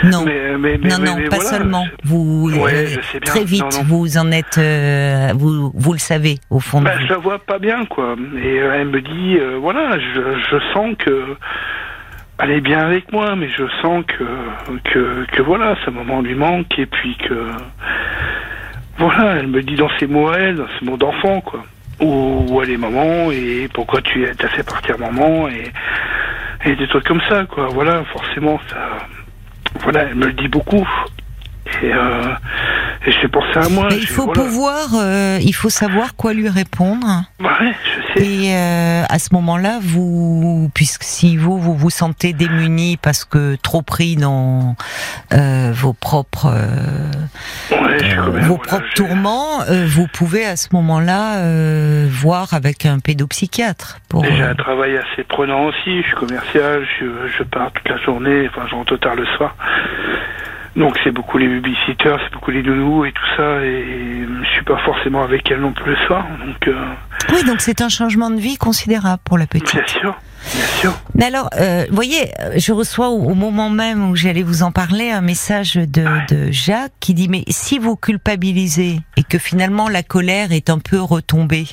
Non, 0.03 0.23
Mais, 0.25 0.57
mais, 0.57 0.79
mais, 0.81 0.89
non, 0.89 0.97
non, 0.99 1.15
pas 1.29 1.35
voilà, 1.35 1.49
seulement. 1.49 1.85
Vous 2.03 2.49
Ouais, 2.57 2.87
euh, 2.97 3.19
très 3.23 3.43
vite, 3.43 3.61
Non, 3.61 3.69
non. 3.69 3.83
vous 3.85 4.17
en 4.17 4.31
êtes, 4.31 4.57
euh, 4.57 5.31
vous, 5.35 5.71
vous 5.75 5.93
le 5.93 5.99
savez 5.99 6.39
au 6.49 6.59
fond 6.59 6.79
de 6.79 6.85
Bah, 6.85 6.93
vous. 6.97 7.03
je 7.05 7.09
la 7.09 7.17
vois 7.17 7.37
pas 7.39 7.59
bien, 7.59 7.85
quoi. 7.85 8.15
Et 8.41 8.59
euh, 8.61 8.73
elle 8.79 8.87
me 8.87 9.01
dit, 9.01 9.37
euh, 9.39 9.57
voilà, 9.61 9.99
je, 9.99 10.21
je 10.49 10.57
sens 10.73 10.95
que 10.97 11.35
elle 12.41 12.51
est 12.51 12.61
bien 12.61 12.79
avec 12.79 13.11
moi, 13.11 13.35
mais 13.35 13.49
je 13.49 13.65
sens 13.81 14.03
que 14.07 14.23
que, 14.89 15.25
que 15.31 15.41
voilà, 15.43 15.75
ce 15.85 15.91
moment 15.91 16.21
lui 16.21 16.35
manque, 16.35 16.79
et 16.79 16.85
puis 16.87 17.15
que 17.17 17.51
voilà, 18.97 19.35
elle 19.35 19.47
me 19.47 19.61
dit 19.61 19.75
dans 19.75 19.89
ses 19.99 20.07
mots, 20.07 20.31
elle, 20.33 20.55
dans 20.55 20.67
ses 20.79 20.85
mots 20.85 20.97
d'enfant, 20.97 21.41
quoi. 21.41 21.63
Où, 21.99 22.45
où 22.49 22.61
elle 22.61 22.69
est 22.71 22.77
maman 22.77 23.31
et 23.31 23.69
pourquoi 23.73 24.01
tu 24.01 24.25
t'as 24.37 24.47
fait 24.49 24.63
partir 24.63 24.97
maman 24.97 25.47
et 25.49 25.71
et 26.65 26.75
des 26.75 26.87
trucs 26.87 27.05
comme 27.05 27.21
ça, 27.29 27.45
quoi. 27.45 27.67
Voilà, 27.67 28.03
forcément, 28.11 28.59
ça, 28.69 28.77
voilà, 29.81 30.03
elle 30.03 30.15
me 30.15 30.25
le 30.25 30.33
dit 30.33 30.47
beaucoup. 30.47 30.87
Et, 31.81 31.93
euh, 31.93 32.33
et 33.05 33.11
j'ai 33.11 33.27
pensé 33.27 33.57
à 33.57 33.69
moi. 33.69 33.87
Mais 33.89 33.97
il 33.97 34.07
faut 34.07 34.25
voilà. 34.25 34.41
pouvoir, 34.41 34.87
euh, 34.95 35.37
il 35.41 35.53
faut 35.53 35.69
savoir 35.69 36.15
quoi 36.15 36.33
lui 36.33 36.49
répondre. 36.49 37.05
Ouais, 37.39 37.73
Et 38.15 38.53
euh, 38.53 39.03
à 39.07 39.19
ce 39.19 39.33
moment-là, 39.33 39.79
vous, 39.81 40.69
puisque 40.73 41.03
si 41.03 41.37
vous 41.37 41.57
vous 41.57 41.75
vous 41.75 41.89
sentez 41.89 42.33
démuni 42.33 42.97
parce 42.97 43.25
que 43.25 43.55
trop 43.55 43.81
pris 43.81 44.15
dans 44.15 44.75
euh, 45.33 45.71
vos 45.73 45.93
propres 45.93 46.47
euh, 46.47 47.11
Ouais, 47.71 48.41
vos 48.41 48.57
propres 48.57 48.93
tourments, 48.95 49.61
euh, 49.69 49.85
vous 49.87 50.07
pouvez 50.07 50.45
à 50.45 50.55
ce 50.55 50.69
moment-là 50.73 51.37
euh, 51.37 52.07
voir 52.09 52.53
avec 52.53 52.85
un 52.85 52.99
pédopsychiatre. 52.99 53.99
Pour, 54.09 54.25
J'ai 54.25 54.41
un 54.41 54.55
travail 54.55 54.97
assez 54.97 55.23
prenant 55.23 55.65
aussi. 55.65 56.01
Je 56.01 56.07
suis 56.07 56.15
commercial, 56.15 56.85
je, 56.99 57.05
je 57.37 57.43
pars 57.43 57.71
toute 57.71 57.87
la 57.89 57.97
journée, 57.97 58.49
enfin 58.49 58.65
je 58.69 58.75
rentre 58.75 58.97
tard 58.97 59.15
le 59.15 59.25
soir. 59.37 59.55
Donc 60.75 60.97
c'est 61.03 61.11
beaucoup 61.11 61.37
les 61.37 61.47
babysitters, 61.47 62.17
c'est 62.23 62.33
beaucoup 62.33 62.51
les 62.51 62.63
nounous 62.63 63.05
et 63.05 63.11
tout 63.11 63.25
ça. 63.35 63.61
Et 63.63 64.25
je 64.43 64.49
suis 64.49 64.63
pas 64.63 64.77
forcément 64.77 65.23
avec 65.23 65.49
elle 65.51 65.61
non 65.61 65.73
plus 65.73 65.91
le 65.91 65.97
soir. 66.07 66.25
Donc 66.45 66.67
euh, 66.67 66.73
Oui, 67.33 67.43
donc 67.43 67.61
c'est 67.61 67.81
un 67.81 67.89
changement 67.89 68.29
de 68.29 68.39
vie 68.39 68.57
considérable 68.57 69.21
pour 69.23 69.37
la 69.37 69.45
petite. 69.47 69.73
bien 69.73 69.87
sûr, 69.87 70.17
bien 70.55 70.67
sûr. 70.79 70.99
Mais 71.15 71.25
alors, 71.25 71.49
euh, 71.57 71.85
voyez, 71.91 72.31
euh, 72.39 72.53
je 72.55 72.71
reçois 72.71 73.09
au, 73.09 73.21
au 73.23 73.33
moment 73.35 73.69
même 73.69 74.09
où 74.09 74.15
j'allais 74.15 74.41
vous 74.41 74.63
en 74.63 74.71
parler 74.71 75.11
un 75.11 75.21
message 75.21 75.75
de, 75.75 76.05
de 76.33 76.51
Jacques 76.51 76.93
qui 76.99 77.13
dit 77.13 77.27
mais 77.27 77.43
si 77.49 77.77
vous 77.77 77.95
culpabilisez 77.95 79.01
et 79.17 79.23
que 79.23 79.37
finalement 79.37 79.89
la 79.89 80.01
colère 80.01 80.51
est 80.51 80.69
un 80.69 80.79
peu 80.79 80.99
retombée, 80.99 81.67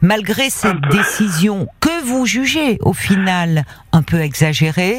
malgré 0.00 0.50
cette 0.50 0.80
décision 0.90 1.68
que 1.80 2.04
vous 2.04 2.26
jugez 2.26 2.78
au 2.80 2.92
final 2.92 3.64
un 3.92 4.02
peu 4.02 4.20
exagérée, 4.20 4.98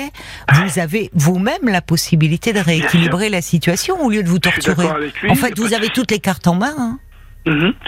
vous 0.54 0.80
avez 0.80 1.10
vous-même 1.14 1.64
la 1.68 1.82
possibilité 1.82 2.54
de 2.54 2.60
rééquilibrer 2.60 3.30
la 3.30 3.42
situation 3.42 4.02
au 4.04 4.10
lieu 4.10 4.24
de 4.24 4.30
vous 4.30 4.40
torturer. 4.40 4.88
En 5.30 5.36
fait, 5.36 5.58
vous 5.58 5.74
avez 5.74 5.90
toutes 5.90 6.12
les 6.12 6.20
cartes 6.20 6.48
en 6.48 6.56
main. 6.56 6.74
Hein. 6.78 7.00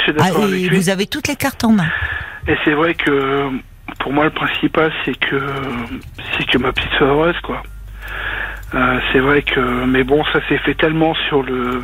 Suis 0.04 0.14
Ah, 0.20 0.26
avec 0.26 0.38
et 0.38 0.70
lui. 0.70 0.78
vous 0.78 0.90
avez 0.90 1.06
toutes 1.08 1.28
les 1.28 1.36
cartes 1.36 1.64
en 1.64 1.72
main. 1.72 1.90
Et 2.48 2.56
c'est 2.66 2.74
vrai 2.74 2.94
que 2.96 3.50
pour 4.00 4.14
moi 4.14 4.24
le 4.26 4.32
principal 4.32 4.92
c'est 5.06 5.18
que 5.18 5.42
c'est 6.38 6.46
que 6.46 6.58
ma 6.58 6.72
petite 6.72 6.92
soit 6.98 7.08
heureuse 7.08 7.36
quoi. 7.44 7.64
Euh, 8.76 9.00
c'est 9.12 9.20
vrai 9.20 9.42
que 9.42 9.60
mais 9.86 10.04
bon 10.04 10.24
ça 10.32 10.40
s'est 10.48 10.60
fait 10.60 10.76
tellement 10.76 11.14
sur 11.28 11.42
le 11.44 11.84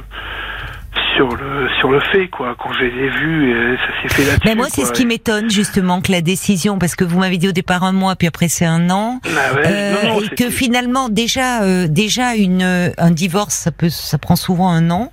sur 1.16 1.28
le 1.36 1.68
sur 1.80 1.92
le 1.92 2.00
fait 2.12 2.28
quoi 2.28 2.56
quand 2.58 2.72
je 2.74 2.80
les 2.86 3.06
ai 3.06 3.10
vus 3.10 3.52
et 3.52 3.78
ça 3.78 4.02
s'est 4.02 4.14
fait 4.16 4.24
là-dessus. 4.26 4.42
Mais 4.46 4.56
moi, 4.56 4.68
c'est 4.70 4.86
ce 4.86 4.92
qui 4.94 5.06
m'étonne 5.06 5.50
justement 5.50 6.02
que 6.02 6.12
la 6.12 6.22
décision, 6.22 6.78
parce 6.78 6.96
que 6.96 7.04
vous 7.04 7.20
m'avez 7.20 7.38
dit 7.38 7.48
au 7.48 7.52
départ 7.54 7.84
un 7.84 7.92
mois, 7.92 8.16
puis 8.16 8.28
après 8.28 8.48
c'est 8.50 8.66
un 8.66 8.90
an, 8.90 9.20
Ah 9.26 9.54
ouais, 9.56 9.62
euh, 9.66 9.94
non, 10.04 10.14
non, 10.16 10.22
et 10.22 10.30
que 10.36 10.50
finalement 10.50 11.10
déjà 11.10 11.64
euh, 11.64 11.88
déjà 11.90 12.36
une 12.36 12.62
euh, 12.64 12.90
un 12.98 13.12
divorce, 13.12 13.56
ça 13.56 13.72
peut 13.72 13.90
ça 13.90 14.18
prend 14.18 14.36
souvent 14.36 14.70
un 14.70 14.90
an, 14.92 15.12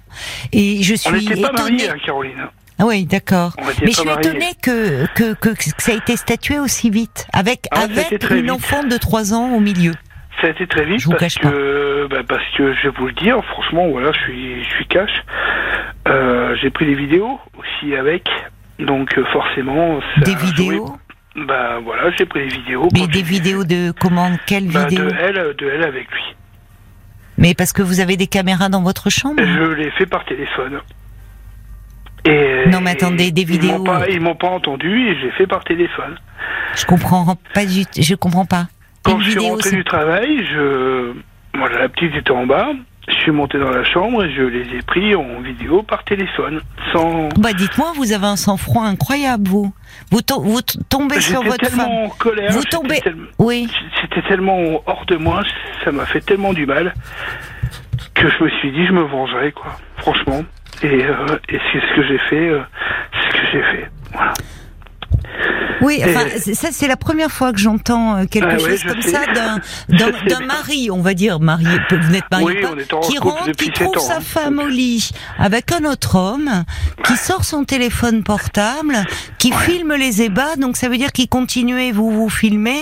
et 0.53 0.83
je 0.83 0.95
on 0.95 0.97
suis 0.97 1.29
n'était 1.29 1.41
pas 1.41 1.49
étonnée. 1.53 1.71
mariés 1.77 1.91
hein, 1.91 1.97
Caroline. 2.05 2.33
Ah 2.79 2.85
oui, 2.87 3.05
d'accord. 3.05 3.55
Mais 3.59 3.91
je 3.93 4.01
suis 4.01 4.09
étonnée 4.09 4.53
que, 4.63 5.07
que 5.15 5.35
que 5.35 5.51
que 5.51 5.63
ça 5.83 5.93
a 5.93 5.95
été 5.95 6.17
statué 6.17 6.59
aussi 6.59 6.91
vite, 6.91 7.27
avec 7.33 7.67
Ah, 7.71 7.83
avec 7.83 8.25
une 8.31 8.51
enfant 8.51 8.83
de 8.85 8.97
3 8.97 9.35
ans 9.35 9.51
au 9.55 9.61
milieu. 9.61 9.93
Ça 10.41 10.49
a 10.49 10.51
été 10.51 10.67
très 10.67 10.85
vite 10.85 11.01
Je 11.01 11.05
vous 11.07 11.13
parce 11.17 11.35
que 11.37 12.09
bah, 12.11 12.23
parce 12.29 12.43
que 12.57 12.75
je 12.75 12.89
vais 12.89 12.95
vous 12.99 13.07
le 13.07 13.13
dire 13.13 13.37
franchement 13.45 13.89
voilà 13.91 14.11
je 14.13 14.19
suis 14.21 14.65
je 14.65 14.69
suis 14.71 14.87
cash. 14.87 15.11
Euh, 16.09 16.57
j'ai 16.61 16.71
pris 16.71 16.87
des 16.87 16.95
vidéos 16.95 17.39
aussi 17.59 17.95
avec 17.95 18.25
donc 18.81 19.17
euh, 19.19 19.25
forcément 19.33 20.01
Des 20.25 20.33
a 20.33 20.39
joué- 20.39 20.47
vidéos, 20.47 20.97
Bah 21.47 21.79
voilà 21.85 22.11
j'ai 22.19 22.27
pris 22.27 22.49
des 22.49 22.57
vidéos. 22.57 22.89
mais 22.93 23.07
des 23.07 23.23
vidéos 23.23 23.63
de 23.65 23.93
comment 23.93 24.31
quelle 24.47 24.69
Bah, 24.69 24.87
vidéo 24.87 25.05
de 25.07 25.15
elle, 25.21 25.55
de 25.57 25.71
elle 25.71 25.85
avec 25.85 26.11
lui. 26.11 26.23
Mais 27.39 27.55
parce 27.55 27.73
que 27.73 27.83
vous 27.83 28.01
avez 28.01 28.17
des 28.17 28.27
caméras 28.27 28.69
dans 28.69 28.83
votre 28.83 29.11
chambre. 29.11 29.41
Je 29.43 29.73
l'ai 29.75 29.91
fait 29.93 30.07
par 30.07 30.25
téléphone. 30.25 30.81
Et 32.25 32.69
Non, 32.69 32.81
mais 32.81 32.91
attendez, 32.93 33.33
des 33.33 33.45
vidéos- 33.45 33.83
pas- 33.83 34.09
Ils 34.09 34.21
m'ont 34.21 34.35
pas 34.37 34.49
entendu 34.49 35.09
et 35.09 35.21
j'ai 35.21 35.31
fait 35.33 35.47
par 35.47 35.65
téléphone. 35.65 36.17
Je 36.77 36.85
comprends 36.85 37.37
pas 37.55 37.65
du, 37.67 37.85
je 37.99 38.15
comprends 38.15 38.47
pas. 38.47 38.67
Quand 39.03 39.17
Une 39.17 39.23
je 39.25 39.31
suis 39.31 39.39
vidéo, 39.41 39.53
rentré 39.55 39.71
du 39.73 39.85
travail, 39.85 40.47
je, 40.53 41.13
voilà, 41.57 41.81
la 41.81 41.89
petite 41.89 42.15
était 42.15 42.31
en 42.31 42.47
bas. 42.47 42.69
Je 43.09 43.15
suis 43.15 43.33
monté 43.33 43.59
dans 43.59 43.71
la 43.71 43.83
chambre 43.83 44.25
et 44.25 44.33
je 44.33 44.43
les 44.43 44.77
ai 44.79 44.83
pris 44.83 45.17
en 45.17 45.41
vidéo 45.41 45.83
par 45.83 46.05
téléphone, 46.05 46.61
sans. 46.93 47.31
Bah 47.37 47.53
dites-moi, 47.53 47.93
vous 47.97 48.13
avez 48.13 48.27
un 48.27 48.37
sang-froid 48.37 48.85
incroyable, 48.85 49.49
vous. 49.49 49.75
Vous, 50.13 50.23
to- 50.23 50.41
vous 50.41 50.63
t- 50.63 50.79
tombez 50.89 51.21
sur 51.21 51.43
votre 51.43 51.57
tellement 51.57 51.83
femme. 51.83 51.93
en 51.93 52.09
colère. 52.11 52.53
Vous 52.53 52.63
tombez- 52.63 53.03
Oui. 53.41 53.69
C'était 54.01 54.23
tellement 54.29 54.57
hors 54.87 55.05
de 55.07 55.17
moi, 55.17 55.43
ça 55.85 55.91
m'a 55.91 56.07
fait 56.07 56.21
tellement 56.21 56.53
du 56.53 56.65
mal 56.65 56.95
que 58.15 58.29
je 58.31 58.45
me 58.45 58.49
suis 58.61 58.71
dit 58.71 58.87
je 58.87 58.93
me 58.93 59.03
vengerai 59.03 59.51
quoi, 59.51 59.77
franchement. 59.97 60.43
Et, 60.83 61.05
euh, 61.05 61.39
et 61.49 61.59
c'est 61.73 61.81
ce 61.81 61.97
que 61.97 62.03
j'ai 62.07 62.19
fait, 62.31 62.49
euh, 62.49 62.61
c'est 63.13 63.29
ce 63.29 63.41
que 63.43 63.47
j'ai 63.53 63.63
fait. 63.63 63.91
Voilà. 64.13 64.33
Oui, 65.81 66.01
enfin, 66.05 66.29
ça 66.39 66.69
c'est 66.71 66.87
la 66.87 66.97
première 66.97 67.31
fois 67.31 67.53
que 67.53 67.59
j'entends 67.59 68.17
euh, 68.19 68.25
quelque 68.27 68.47
Ah 68.53 68.59
chose 68.59 68.85
comme 68.85 69.03
sais. 69.03 69.11
ça 69.11 69.59
d'un 69.89 70.41
mari, 70.47 70.91
on 70.93 71.01
va 71.03 71.13
dire 71.15 71.41
marié. 71.41 71.67
Vous 71.91 72.13
n'êtes 72.13 72.31
marié 72.31 72.47
Oui, 72.47 72.61
pas, 72.61 73.01
qui 73.01 73.19
rentre, 73.19 73.51
qui 73.51 73.71
trouve 73.71 73.97
ans, 73.97 74.01
sa 74.01 74.19
hein. 74.19 74.21
femme 74.21 74.61
au 74.61 74.69
lit 74.69 75.11
avec 75.39 75.73
un 75.73 75.85
autre 75.85 76.15
homme, 76.17 76.65
qui 77.05 77.17
sort 77.17 77.45
son 77.45 77.65
téléphone 77.65 78.23
portable, 78.23 78.95
qui 79.39 79.51
filme 79.53 79.95
les 79.95 80.23
ébats. 80.23 80.55
Donc 80.57 80.77
ça 80.77 80.89
veut 80.89 80.99
dire 80.99 81.11
qu'il 81.11 81.29
continuait, 81.29 81.91
vous 81.91 82.11
vous 82.13 82.29
filmez. 82.29 82.81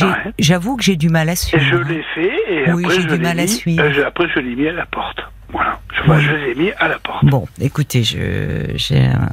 Ouais. 0.00 0.08
J'avoue 0.40 0.76
que 0.76 0.82
j'ai 0.82 0.96
du 0.96 1.10
mal 1.10 1.28
à 1.28 1.32
Et 1.32 1.36
suivre. 1.36 1.64
je 1.70 1.76
hein. 1.76 1.84
l'ai 1.88 2.04
fait 2.14 2.32
et 2.50 2.72
Oui, 2.72 2.84
après 2.84 3.00
je 3.02 3.06
du 3.06 3.18
mal 3.20 3.38
à 3.38 3.42
mis, 3.42 3.48
suivre. 3.48 3.82
euh, 3.84 4.06
après 4.06 4.26
je 4.34 4.40
l'ai 4.40 4.56
mis 4.56 4.66
à 4.68 4.72
la 4.72 4.86
porte. 4.86 5.18
Voilà. 5.52 5.78
Je, 6.20 6.32
les 6.32 6.50
ai 6.50 6.54
mis 6.54 6.70
à 6.78 6.88
la 6.88 6.98
porte. 6.98 7.24
Bon, 7.24 7.46
écoutez, 7.60 8.02
je, 8.02 8.72
j'ai, 8.74 9.00
un- 9.04 9.28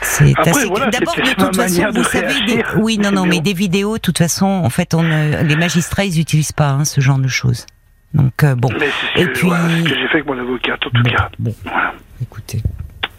c'est 0.00 0.30
Après, 0.36 0.50
assez. 0.50 0.66
voilà, 0.66 0.86
D'abord, 0.90 1.14
c'est 1.14 1.22
de 1.22 1.28
toute 1.34 1.56
façon, 1.56 1.90
vous 1.92 2.04
savez, 2.04 2.34
des... 2.46 2.64
oui, 2.76 2.98
non, 2.98 3.10
non, 3.12 3.26
mais 3.26 3.40
des 3.40 3.52
vidéos, 3.52 3.94
de 3.96 4.00
toute 4.00 4.18
façon, 4.18 4.46
en 4.46 4.70
fait, 4.70 4.94
on, 4.94 5.02
ne- 5.02 5.42
les 5.42 5.56
magistrats, 5.56 6.04
ils 6.04 6.16
n'utilisent 6.16 6.52
pas 6.52 6.70
hein, 6.70 6.84
ce 6.84 7.00
genre 7.00 7.18
de 7.18 7.28
choses. 7.28 7.66
Donc 8.14 8.44
euh, 8.44 8.54
bon, 8.54 8.68
Mais 8.78 8.86
c'est 9.14 9.20
Et 9.20 9.24
ce 9.24 9.28
que, 9.28 9.32
puis- 9.38 9.48
voilà, 9.48 9.68
ce 9.68 9.82
que 9.82 9.88
j'ai 9.88 10.06
fait 10.08 10.14
avec 10.14 10.26
mon 10.26 10.38
avocate 10.38 10.86
en 10.86 10.90
tout 10.90 11.02
Bon, 11.02 11.10
cas. 11.10 11.28
bon. 11.38 11.54
Voilà. 11.64 11.92
écoutez. 12.22 12.62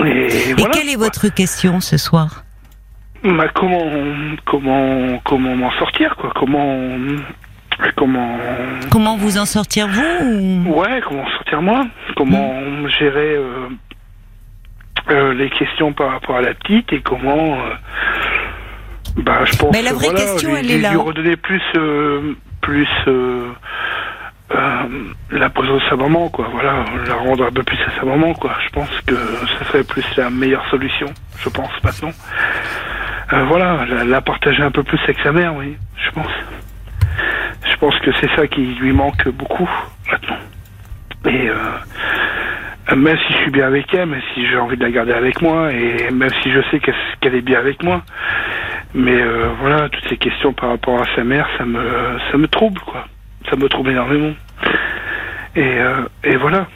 Et, 0.06 0.50
Et 0.50 0.54
voilà. 0.54 0.74
quelle 0.74 0.90
est 0.90 0.96
votre 0.96 1.28
question 1.30 1.80
ce 1.82 1.98
soir? 1.98 2.44
Bah, 3.24 3.48
comment 3.54 3.86
comment 4.46 5.20
comment 5.24 5.56
m'en 5.56 5.72
sortir 5.80 6.16
quoi? 6.18 6.32
Comment 6.36 6.78
comment 7.96 8.38
Comment 8.92 9.18
vous 9.18 9.38
en 9.38 9.46
sortir 9.46 9.88
vous 9.88 10.02
ou- 10.66 10.80
ouais 10.80 11.02
comment 11.08 11.28
sortir 11.32 11.62
moi? 11.62 11.86
Comment 12.16 12.54
Hmm. 12.62 12.88
gérer 13.00 13.36
euh, 13.36 13.68
euh, 15.10 15.34
les 15.34 15.50
questions 15.50 15.94
par 15.94 16.12
rapport 16.12 16.38
à 16.38 16.42
la 16.42 16.54
petite 16.54 16.92
et 16.94 17.02
comment 17.02 17.56
euh, 17.56 17.74
bah 19.18 19.40
je 19.46 19.56
pense 19.58 19.72
Mais 19.74 19.82
la 19.82 19.94
vraie 19.94 20.06
voilà, 20.10 20.20
question, 20.22 20.52
lui, 20.52 20.60
elle 20.60 20.66
lui- 20.68 20.74
est 20.76 20.80
là. 20.82 20.92
lui 20.92 20.98
redonner 20.98 21.36
plus 21.36 21.62
plus 22.62 22.88
la 25.32 25.50
présence 25.50 25.82
de 25.84 25.90
sa 25.90 25.96
maman 25.96 26.30
quoi 26.30 26.48
voilà 26.52 26.86
la 27.08 27.16
rendre 27.16 27.46
un 27.46 27.52
peu 27.52 27.64
plus 27.64 27.78
à 27.88 28.00
sa 28.00 28.06
maman 28.06 28.34
quoi 28.34 28.56
je 28.66 28.70
pense 28.70 28.90
que 29.06 29.16
ce 29.58 29.66
serait 29.66 29.84
plus 29.84 30.06
la 30.16 30.30
meilleure 30.30 30.66
solution 30.70 31.08
je 31.40 31.50
pense 31.50 31.72
maintenant 31.84 32.12
Euh, 33.32 33.46
voilà 33.46 33.86
la, 33.90 34.04
la 34.04 34.22
partager 34.22 34.62
un 34.62 34.70
peu 34.70 34.84
plus 34.84 35.00
avec 35.06 35.18
sa 35.24 35.32
mère 35.32 35.56
oui 35.56 35.76
je 35.98 36.12
pense 36.12 36.32
pense 37.84 38.00
que 38.00 38.12
c'est 38.22 38.34
ça 38.38 38.48
qui 38.48 38.62
lui 38.80 38.94
manque 38.94 39.28
beaucoup 39.28 39.70
maintenant 40.10 40.38
et 41.26 41.50
euh, 41.50 42.96
même 42.96 43.18
si 43.18 43.34
je 43.34 43.38
suis 43.40 43.52
bien 43.52 43.68
avec 43.68 43.94
elle, 43.94 44.06
même 44.08 44.22
si 44.34 44.48
j'ai 44.48 44.58
envie 44.58 44.78
de 44.78 44.84
la 44.84 44.92
garder 44.92 45.12
avec 45.14 45.42
moi, 45.42 45.72
et 45.74 46.12
même 46.12 46.30
si 46.42 46.52
je 46.52 46.60
sais 46.70 46.80
qu'elle 47.20 47.36
est 47.36 47.42
bien 47.42 47.60
avec 47.60 47.82
moi, 47.84 48.04
mais 48.94 49.22
euh, 49.22 49.50
voilà, 49.60 49.90
toutes 49.90 50.08
ces 50.10 50.18
questions 50.18 50.54
par 50.54 50.70
rapport 50.70 51.02
à 51.02 51.06
sa 51.16 51.24
mère, 51.24 51.48
ça 51.58 51.66
me, 51.66 51.82
ça 52.32 52.38
me 52.38 52.48
trouble, 52.48 52.80
quoi. 52.82 53.06
Ça 53.50 53.56
me 53.58 53.68
trouble 53.70 53.92
énormément. 53.92 54.34
Et, 55.56 55.62
euh, 55.62 56.06
et 56.24 56.36
voilà. 56.36 56.68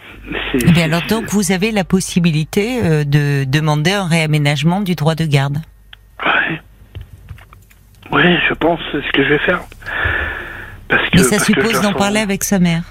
C'est- 0.52 0.82
alors 0.82 1.02
donc 1.10 1.26
vous 1.30 1.52
avez 1.52 1.72
la 1.72 1.84
possibilité 1.84 3.06
de 3.06 3.43
demander 3.46 3.91
un 3.91 4.08
réaménagement 4.08 4.82
du 4.82 4.96
droit 4.96 5.15
de 5.15 5.26
garde? 5.26 5.58
Ouais. 6.26 6.62
Oui, 8.12 8.38
je 8.48 8.54
pense, 8.54 8.80
c'est 8.91 9.02
ce 9.02 9.12
que 9.12 9.24
je 9.24 9.30
vais 9.30 9.39
faire. 9.39 9.60
Parce 10.88 11.10
que, 11.10 11.17
Mais 11.17 11.23
ça 11.23 11.39
suppose 11.39 11.82
d'en 11.82 11.93
parler 11.93 12.19
avec 12.19 12.43
sa 12.43 12.60
mère. 12.60 12.84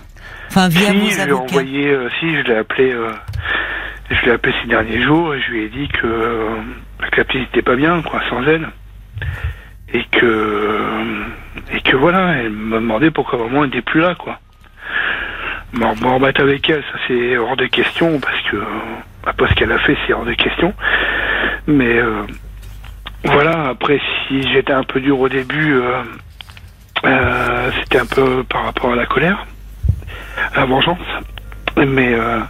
Enfin, 0.48 0.68
via 0.68 0.90
si, 0.90 1.10
je 1.10 1.32
envoyé, 1.32 1.88
euh, 1.88 2.08
si, 2.20 2.36
je 2.36 2.42
l'ai 2.42 2.56
appelé, 2.56 2.92
euh, 2.92 3.12
je 4.10 4.26
l'ai 4.26 4.32
appelé 4.32 4.54
ces 4.62 4.68
derniers 4.68 5.02
jours 5.02 5.34
et 5.34 5.40
je 5.40 5.50
lui 5.50 5.64
ai 5.64 5.68
dit 5.68 5.88
que, 5.88 6.06
euh, 6.06 6.48
que 7.10 7.16
la 7.16 7.24
petite 7.24 7.40
n'était 7.42 7.62
pas 7.62 7.76
bien, 7.76 8.02
quoi, 8.02 8.22
sans 8.30 8.42
elle. 8.46 8.68
Et 9.92 10.04
que, 10.04 10.82
et 11.72 11.80
que 11.80 11.96
voilà, 11.96 12.36
elle 12.36 12.50
m'a 12.50 12.76
demandé 12.76 13.10
pourquoi 13.10 13.38
vraiment 13.38 13.64
elle 13.64 13.70
n'était 13.70 13.82
plus 13.82 14.00
là, 14.00 14.14
quoi. 14.14 14.38
M'en 15.72 15.92
remettre 16.14 16.40
avec 16.40 16.68
elle, 16.70 16.82
ça 16.82 16.98
c'est 17.06 17.36
hors 17.36 17.56
de 17.56 17.66
question, 17.66 18.18
parce 18.20 18.40
que, 18.50 18.56
après 19.26 19.48
ce 19.48 19.54
qu'elle 19.54 19.72
a 19.72 19.78
fait, 19.78 19.96
c'est 20.06 20.12
hors 20.12 20.24
de 20.24 20.34
question. 20.34 20.74
Mais, 21.66 22.00
voilà, 23.24 23.68
après, 23.68 24.00
si 24.26 24.42
j'étais 24.52 24.72
un 24.72 24.84
peu 24.84 25.00
dur 25.00 25.20
au 25.20 25.28
début, 25.28 25.80
c'était 27.80 27.98
un 27.98 28.06
peu 28.06 28.44
par 28.44 28.64
rapport 28.64 28.92
à 28.92 28.96
la 28.96 29.06
colère 29.06 29.46
la 30.54 30.64
vengeance. 30.64 30.98
Mais 31.76 32.14
euh, 32.14 32.40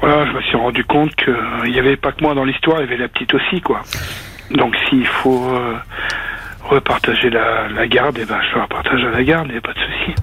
voilà, 0.00 0.26
je 0.26 0.32
me 0.32 0.42
suis 0.42 0.56
rendu 0.56 0.84
compte 0.84 1.14
qu'il 1.16 1.72
n'y 1.72 1.78
avait 1.78 1.96
pas 1.96 2.12
que 2.12 2.22
moi 2.22 2.34
dans 2.34 2.44
l'histoire, 2.44 2.78
il 2.78 2.84
y 2.84 2.84
avait 2.84 2.96
la 2.96 3.08
petite 3.08 3.34
aussi, 3.34 3.60
quoi. 3.60 3.82
Donc 4.50 4.74
s'il 4.88 5.06
faut 5.06 5.48
euh, 5.48 5.76
repartager 6.62 7.30
la, 7.30 7.86
garde, 7.88 8.18
eh 8.20 8.24
ben, 8.24 8.38
je 8.50 8.56
la 8.56 8.62
repartage 8.64 9.04
à 9.04 9.10
la 9.10 9.24
garde, 9.24 9.46
il 9.48 9.52
n'y 9.52 9.58
a 9.58 9.60
pas 9.60 9.72
de 9.72 9.78
souci. 9.78 10.14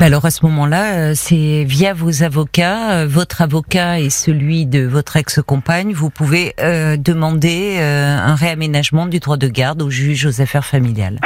Alors 0.00 0.24
à 0.24 0.30
ce 0.30 0.46
moment-là, 0.46 0.94
euh, 0.94 1.12
c'est 1.14 1.64
via 1.64 1.92
vos 1.92 2.22
avocats, 2.22 3.04
votre 3.06 3.42
avocat 3.42 4.00
et 4.00 4.08
celui 4.08 4.64
de 4.64 4.86
votre 4.86 5.16
ex-compagne, 5.16 5.92
vous 5.92 6.08
pouvez 6.08 6.54
demander 6.58 7.78
un 7.80 8.34
réaménagement 8.34 9.06
du 9.06 9.18
droit 9.18 9.36
de 9.36 9.48
garde 9.48 9.82
au 9.82 9.90
juge 9.90 10.24
aux 10.24 10.40
affaires 10.40 10.64
familiales. 10.64 11.18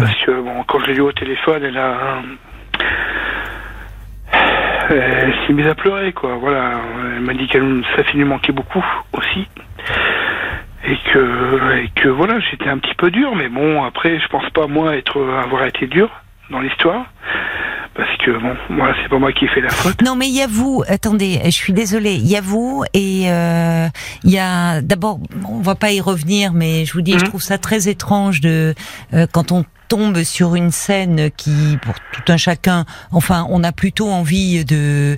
Parce 0.00 0.14
que 0.24 0.32
bon, 0.40 0.64
quand 0.66 0.80
je 0.80 0.86
l'ai 0.86 0.96
eu 0.96 1.00
au 1.00 1.12
téléphone, 1.12 1.62
elle 1.64 1.78
a, 1.78 2.22
elle 4.90 5.34
s'est 5.46 5.52
mise 5.52 5.66
à 5.66 5.74
pleurer, 5.74 6.12
quoi. 6.12 6.36
Voilà, 6.36 6.72
elle 7.16 7.22
m'a 7.22 7.34
dit 7.34 7.46
qu'elle 7.46 7.84
ça 7.96 8.02
finit 8.04 8.24
manquer 8.24 8.52
beaucoup 8.52 8.84
aussi. 9.12 9.46
Et 10.86 10.98
que, 11.12 11.78
et 11.78 11.90
que 11.94 12.08
voilà, 12.08 12.40
j'étais 12.40 12.68
un 12.68 12.78
petit 12.78 12.94
peu 12.96 13.10
dur, 13.10 13.34
mais 13.36 13.48
bon, 13.48 13.84
après, 13.84 14.18
je 14.18 14.26
pense 14.28 14.48
pas, 14.50 14.66
moi, 14.66 14.96
être, 14.96 15.22
avoir 15.42 15.64
été 15.64 15.86
dur 15.86 16.10
dans 16.50 16.60
l'histoire. 16.60 17.06
Parce 17.94 18.16
que 18.18 18.32
bon, 18.32 18.56
moi, 18.70 18.92
c'est 19.00 19.08
pas 19.08 19.18
moi 19.20 19.32
qui 19.32 19.44
ai 19.44 19.48
fait 19.48 19.60
la 19.60 19.70
faute. 19.70 20.02
Non, 20.02 20.16
mais 20.16 20.26
il 20.26 20.34
y 20.34 20.42
a 20.42 20.48
vous. 20.48 20.82
Attendez, 20.88 21.40
je 21.44 21.50
suis 21.50 21.72
désolée. 21.72 22.14
Il 22.14 22.26
y 22.26 22.36
a 22.36 22.40
vous 22.40 22.82
et 22.92 23.30
euh, 23.30 23.86
il 24.24 24.30
y 24.32 24.38
a 24.38 24.82
d'abord, 24.82 25.20
on 25.48 25.60
va 25.60 25.76
pas 25.76 25.92
y 25.92 26.00
revenir, 26.00 26.52
mais 26.52 26.84
je 26.84 26.92
vous 26.92 27.02
dis, 27.02 27.12
je 27.12 27.18
mhm. 27.18 27.28
trouve 27.28 27.42
ça 27.42 27.56
très 27.56 27.88
étrange 27.88 28.40
de 28.40 28.74
euh, 29.12 29.26
quand 29.32 29.52
on 29.52 29.64
tombe 29.88 30.22
sur 30.22 30.54
une 30.54 30.70
scène 30.70 31.30
qui, 31.36 31.78
pour 31.82 31.94
tout 32.12 32.32
un 32.32 32.36
chacun, 32.36 32.84
enfin, 33.12 33.46
on 33.50 33.62
a 33.64 33.72
plutôt 33.72 34.08
envie 34.08 34.64
de 34.64 35.16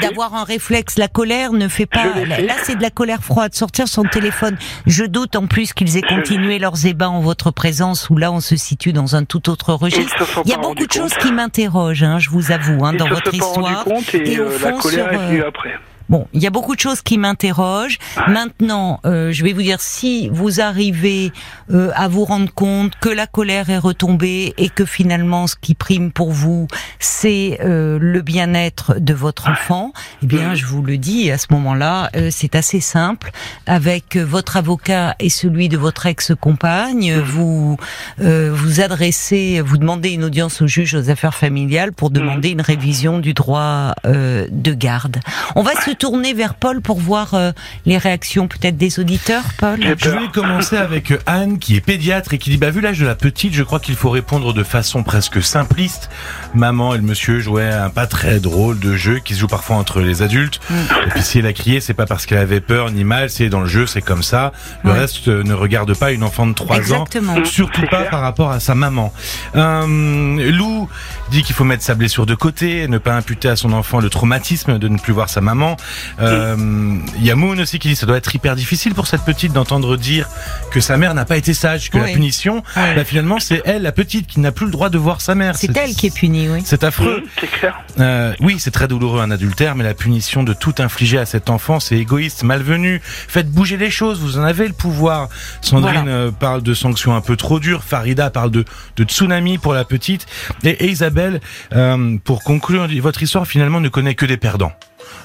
d'avoir 0.00 0.34
un 0.34 0.44
réflexe. 0.44 0.98
La 0.98 1.08
colère 1.08 1.52
ne 1.52 1.68
fait 1.68 1.86
pas. 1.86 2.06
Là, 2.26 2.54
c'est 2.62 2.76
de 2.76 2.82
la 2.82 2.90
colère 2.90 3.22
froide. 3.22 3.54
Sortir 3.54 3.88
son 3.88 4.04
téléphone. 4.04 4.56
Je 4.86 5.04
doute 5.04 5.36
en 5.36 5.46
plus 5.46 5.72
qu'ils 5.72 5.96
aient 5.96 6.02
continué 6.02 6.58
leurs 6.58 6.86
ébats 6.86 7.10
en 7.10 7.20
votre 7.20 7.50
présence, 7.50 8.10
où 8.10 8.16
là, 8.16 8.32
on 8.32 8.40
se 8.40 8.56
situe 8.56 8.92
dans 8.92 9.16
un 9.16 9.24
tout 9.24 9.50
autre 9.50 9.74
registre. 9.74 10.42
Il 10.44 10.50
y 10.50 10.54
a 10.54 10.58
beaucoup 10.58 10.86
de 10.86 10.92
choses 10.92 11.14
qui 11.14 11.32
m'interrogent, 11.32 12.02
hein, 12.02 12.18
je 12.18 12.30
vous 12.30 12.52
avoue, 12.52 12.84
hein, 12.84 12.94
dans 12.94 13.08
votre 13.08 13.34
histoire. 13.34 13.86
Et, 14.14 14.38
au 14.40 14.44
euh, 14.44 14.50
fond, 14.50 14.76
la 14.76 14.78
colère 14.78 15.12
est 15.12 15.16
venue 15.16 15.42
après. 15.42 15.74
Bon, 16.12 16.26
il 16.34 16.42
y 16.42 16.46
a 16.46 16.50
beaucoup 16.50 16.74
de 16.74 16.80
choses 16.80 17.00
qui 17.00 17.16
m'interrogent. 17.16 17.98
Maintenant, 18.28 19.00
euh, 19.06 19.32
je 19.32 19.42
vais 19.42 19.54
vous 19.54 19.62
dire, 19.62 19.80
si 19.80 20.28
vous 20.28 20.60
arrivez 20.60 21.32
euh, 21.70 21.90
à 21.94 22.06
vous 22.06 22.26
rendre 22.26 22.52
compte 22.52 22.92
que 23.00 23.08
la 23.08 23.26
colère 23.26 23.70
est 23.70 23.78
retombée 23.78 24.52
et 24.58 24.68
que 24.68 24.84
finalement, 24.84 25.46
ce 25.46 25.56
qui 25.58 25.74
prime 25.74 26.12
pour 26.12 26.30
vous, 26.30 26.66
c'est 26.98 27.60
euh, 27.64 27.98
le 27.98 28.20
bien-être 28.20 29.00
de 29.00 29.14
votre 29.14 29.48
enfant, 29.48 29.94
eh 30.22 30.26
bien, 30.26 30.54
je 30.54 30.66
vous 30.66 30.82
le 30.82 30.98
dis, 30.98 31.30
à 31.30 31.38
ce 31.38 31.46
moment-là, 31.52 32.10
c'est 32.30 32.56
assez 32.56 32.80
simple. 32.80 33.30
Avec 33.66 34.18
votre 34.18 34.58
avocat 34.58 35.16
et 35.18 35.30
celui 35.30 35.70
de 35.70 35.78
votre 35.78 36.04
ex-compagne, 36.04 37.20
vous 37.20 37.78
vous 38.18 38.80
adressez, 38.82 39.62
vous 39.64 39.78
demandez 39.78 40.10
une 40.10 40.24
audience 40.24 40.60
au 40.60 40.66
juge 40.66 40.94
aux 40.94 41.08
affaires 41.08 41.34
familiales 41.34 41.94
pour 41.94 42.10
demander 42.10 42.50
une 42.50 42.60
révision 42.60 43.18
du 43.18 43.32
droit 43.32 43.94
de 44.04 44.74
garde. 44.74 45.20
On 45.56 45.62
va 45.62 45.72
se 45.80 46.01
tourner 46.02 46.34
vers 46.34 46.54
Paul 46.54 46.80
pour 46.80 46.98
voir 46.98 47.34
euh, 47.34 47.52
les 47.86 47.96
réactions 47.96 48.48
peut-être 48.48 48.76
des 48.76 48.98
auditeurs, 48.98 49.44
Paul 49.56 49.78
Je 49.80 50.10
vais 50.10 50.26
commencer 50.34 50.76
avec 50.76 51.12
euh, 51.12 51.18
Anne 51.26 51.60
qui 51.60 51.76
est 51.76 51.80
pédiatre 51.80 52.34
et 52.34 52.38
qui 52.38 52.50
dit 52.50 52.56
bah 52.56 52.70
vu 52.70 52.80
l'âge 52.80 52.98
de 52.98 53.06
la 53.06 53.14
petite, 53.14 53.54
je 53.54 53.62
crois 53.62 53.78
qu'il 53.78 53.94
faut 53.94 54.10
répondre 54.10 54.52
de 54.52 54.64
façon 54.64 55.04
presque 55.04 55.40
simpliste. 55.40 56.10
Maman 56.54 56.94
et 56.94 56.96
le 56.96 57.04
monsieur 57.04 57.38
jouaient 57.38 57.70
un 57.70 57.88
pas 57.88 58.08
très 58.08 58.40
drôle 58.40 58.80
de 58.80 58.96
jeu 58.96 59.20
qui 59.20 59.34
se 59.34 59.38
joue 59.38 59.46
parfois 59.46 59.76
entre 59.76 60.00
les 60.00 60.22
adultes. 60.22 60.58
Mm. 60.70 60.74
Et 61.06 61.10
puis 61.10 61.22
si 61.22 61.38
elle 61.38 61.46
a 61.46 61.52
crié, 61.52 61.80
c'est 61.80 61.94
pas 61.94 62.06
parce 62.06 62.26
qu'elle 62.26 62.38
avait 62.38 62.60
peur 62.60 62.90
ni 62.90 63.04
mal, 63.04 63.30
c'est 63.30 63.48
dans 63.48 63.60
le 63.60 63.68
jeu, 63.68 63.86
c'est 63.86 64.02
comme 64.02 64.24
ça. 64.24 64.50
Le 64.82 64.90
reste 64.90 65.28
euh, 65.28 65.44
ne 65.44 65.54
regarde 65.54 65.96
pas 65.96 66.10
une 66.10 66.24
enfant 66.24 66.48
de 66.48 66.54
3 66.54 66.78
Exactement. 66.78 67.34
ans, 67.34 67.44
surtout 67.44 67.86
pas 67.88 68.02
par 68.06 68.22
rapport 68.22 68.50
à 68.50 68.58
sa 68.58 68.74
maman. 68.74 69.12
Lou 69.54 70.88
dit 71.30 71.44
qu'il 71.44 71.54
faut 71.54 71.62
mettre 71.62 71.84
sa 71.84 71.94
blessure 71.94 72.26
de 72.26 72.34
côté, 72.34 72.82
et 72.82 72.88
ne 72.88 72.98
pas 72.98 73.14
imputer 73.14 73.48
à 73.48 73.54
son 73.54 73.72
enfant 73.72 74.00
le 74.00 74.10
traumatisme 74.10 74.80
de 74.80 74.88
ne 74.88 74.98
plus 74.98 75.12
voir 75.12 75.28
sa 75.28 75.40
maman. 75.40 75.76
Euh, 76.20 76.96
il 77.16 77.24
y 77.24 77.30
a 77.30 77.36
Moon 77.36 77.58
aussi 77.58 77.78
qui 77.78 77.88
dit 77.88 77.96
ça 77.96 78.06
doit 78.06 78.16
être 78.16 78.34
hyper 78.34 78.56
difficile 78.56 78.94
pour 78.94 79.06
cette 79.06 79.22
petite 79.22 79.52
d'entendre 79.52 79.96
dire 79.96 80.28
que 80.70 80.80
sa 80.80 80.96
mère 80.96 81.14
n'a 81.14 81.24
pas 81.24 81.36
été 81.36 81.54
sage, 81.54 81.90
que 81.90 81.98
la 81.98 82.04
punition, 82.04 82.62
bah, 82.74 83.04
finalement 83.04 83.38
c'est 83.40 83.62
elle, 83.64 83.82
la 83.82 83.92
petite, 83.92 84.26
qui 84.26 84.40
n'a 84.40 84.52
plus 84.52 84.66
le 84.66 84.72
droit 84.72 84.88
de 84.88 84.98
voir 84.98 85.20
sa 85.20 85.34
mère. 85.34 85.56
C'est 85.56 85.76
elle 85.76 85.94
qui 85.94 86.06
est 86.06 86.14
punie, 86.14 86.48
oui. 86.48 86.62
C'est 86.64 86.84
affreux. 86.84 87.24
c'est 87.40 87.50
clair. 87.50 87.82
Euh, 88.00 88.34
oui, 88.40 88.56
c'est 88.58 88.70
très 88.70 88.88
douloureux 88.88 89.20
un 89.20 89.30
adultère, 89.30 89.74
mais 89.74 89.84
la 89.84 89.94
punition 89.94 90.42
de 90.42 90.52
tout 90.52 90.74
infliger 90.78 91.18
à 91.18 91.26
cet 91.26 91.50
enfant, 91.50 91.80
c'est 91.80 91.96
égoïste, 91.96 92.42
malvenu. 92.42 93.00
Faites 93.04 93.50
bouger 93.50 93.76
les 93.76 93.90
choses, 93.90 94.20
vous 94.20 94.38
en 94.38 94.42
avez 94.42 94.66
le 94.66 94.74
pouvoir. 94.74 95.28
Sandrine 95.60 96.08
euh, 96.08 96.30
parle 96.30 96.62
de 96.62 96.74
sanctions 96.74 97.14
un 97.14 97.20
peu 97.20 97.36
trop 97.36 97.60
dures, 97.60 97.84
Farida 97.84 98.30
parle 98.30 98.50
de, 98.50 98.64
de 98.96 99.04
tsunami 99.04 99.58
pour 99.58 99.74
la 99.74 99.84
petite, 99.84 100.26
et, 100.64 100.86
Isabelle, 100.86 101.40
euh, 101.74 102.16
pour 102.24 102.42
conclure, 102.42 102.88
votre 103.00 103.22
histoire 103.22 103.46
finalement 103.46 103.80
ne 103.80 103.88
connaît 103.88 104.14
que 104.14 104.26
des 104.26 104.36
perdants. 104.36 104.72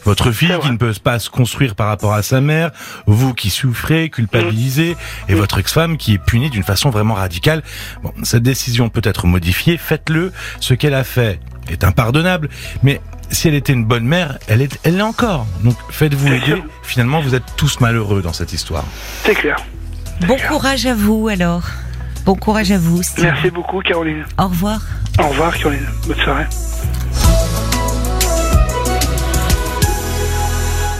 Votre 0.05 0.31
fille 0.31 0.53
qui 0.61 0.71
ne 0.71 0.77
peut 0.77 0.93
pas 1.03 1.19
se 1.19 1.29
construire 1.29 1.75
par 1.75 1.87
rapport 1.87 2.13
à 2.13 2.23
sa 2.23 2.39
mère, 2.41 2.71
vous 3.07 3.33
qui 3.33 3.49
souffrez, 3.49 4.09
culpabilisez, 4.09 4.95
et 5.27 5.33
votre 5.33 5.59
ex-femme 5.59 5.97
qui 5.97 6.13
est 6.13 6.17
punie 6.17 6.49
d'une 6.49 6.63
façon 6.63 6.89
vraiment 6.89 7.13
radicale. 7.15 7.61
Bon, 8.03 8.13
cette 8.23 8.43
décision 8.43 8.89
peut 8.89 9.01
être 9.03 9.27
modifiée, 9.27 9.77
faites-le. 9.77 10.31
Ce 10.59 10.73
qu'elle 10.73 10.93
a 10.93 11.03
fait 11.03 11.39
est 11.69 11.83
impardonnable, 11.83 12.49
mais 12.83 13.01
si 13.29 13.47
elle 13.47 13.55
était 13.55 13.73
une 13.73 13.85
bonne 13.85 14.05
mère, 14.05 14.37
elle 14.47 14.61
est, 14.61 14.79
elle 14.83 14.97
l'est 14.97 15.01
encore. 15.01 15.45
Donc 15.63 15.75
faites-vous 15.89 16.27
aider. 16.27 16.63
Finalement, 16.83 17.21
vous 17.21 17.35
êtes 17.35 17.43
tous 17.57 17.79
malheureux 17.79 18.21
dans 18.21 18.33
cette 18.33 18.53
histoire. 18.53 18.85
C'est 19.23 19.35
clair. 19.35 19.57
Bon 20.21 20.37
courage 20.47 20.85
à 20.85 20.93
vous 20.93 21.27
alors. 21.27 21.63
Bon 22.25 22.35
courage 22.35 22.71
à 22.71 22.77
vous. 22.77 23.01
Merci 23.19 23.49
beaucoup, 23.49 23.81
Caroline. 23.81 24.25
Au 24.37 24.47
revoir. 24.47 24.81
Au 25.19 25.27
revoir, 25.27 25.57
Caroline. 25.57 25.87
Bonne 26.07 26.19
soirée. 26.19 26.45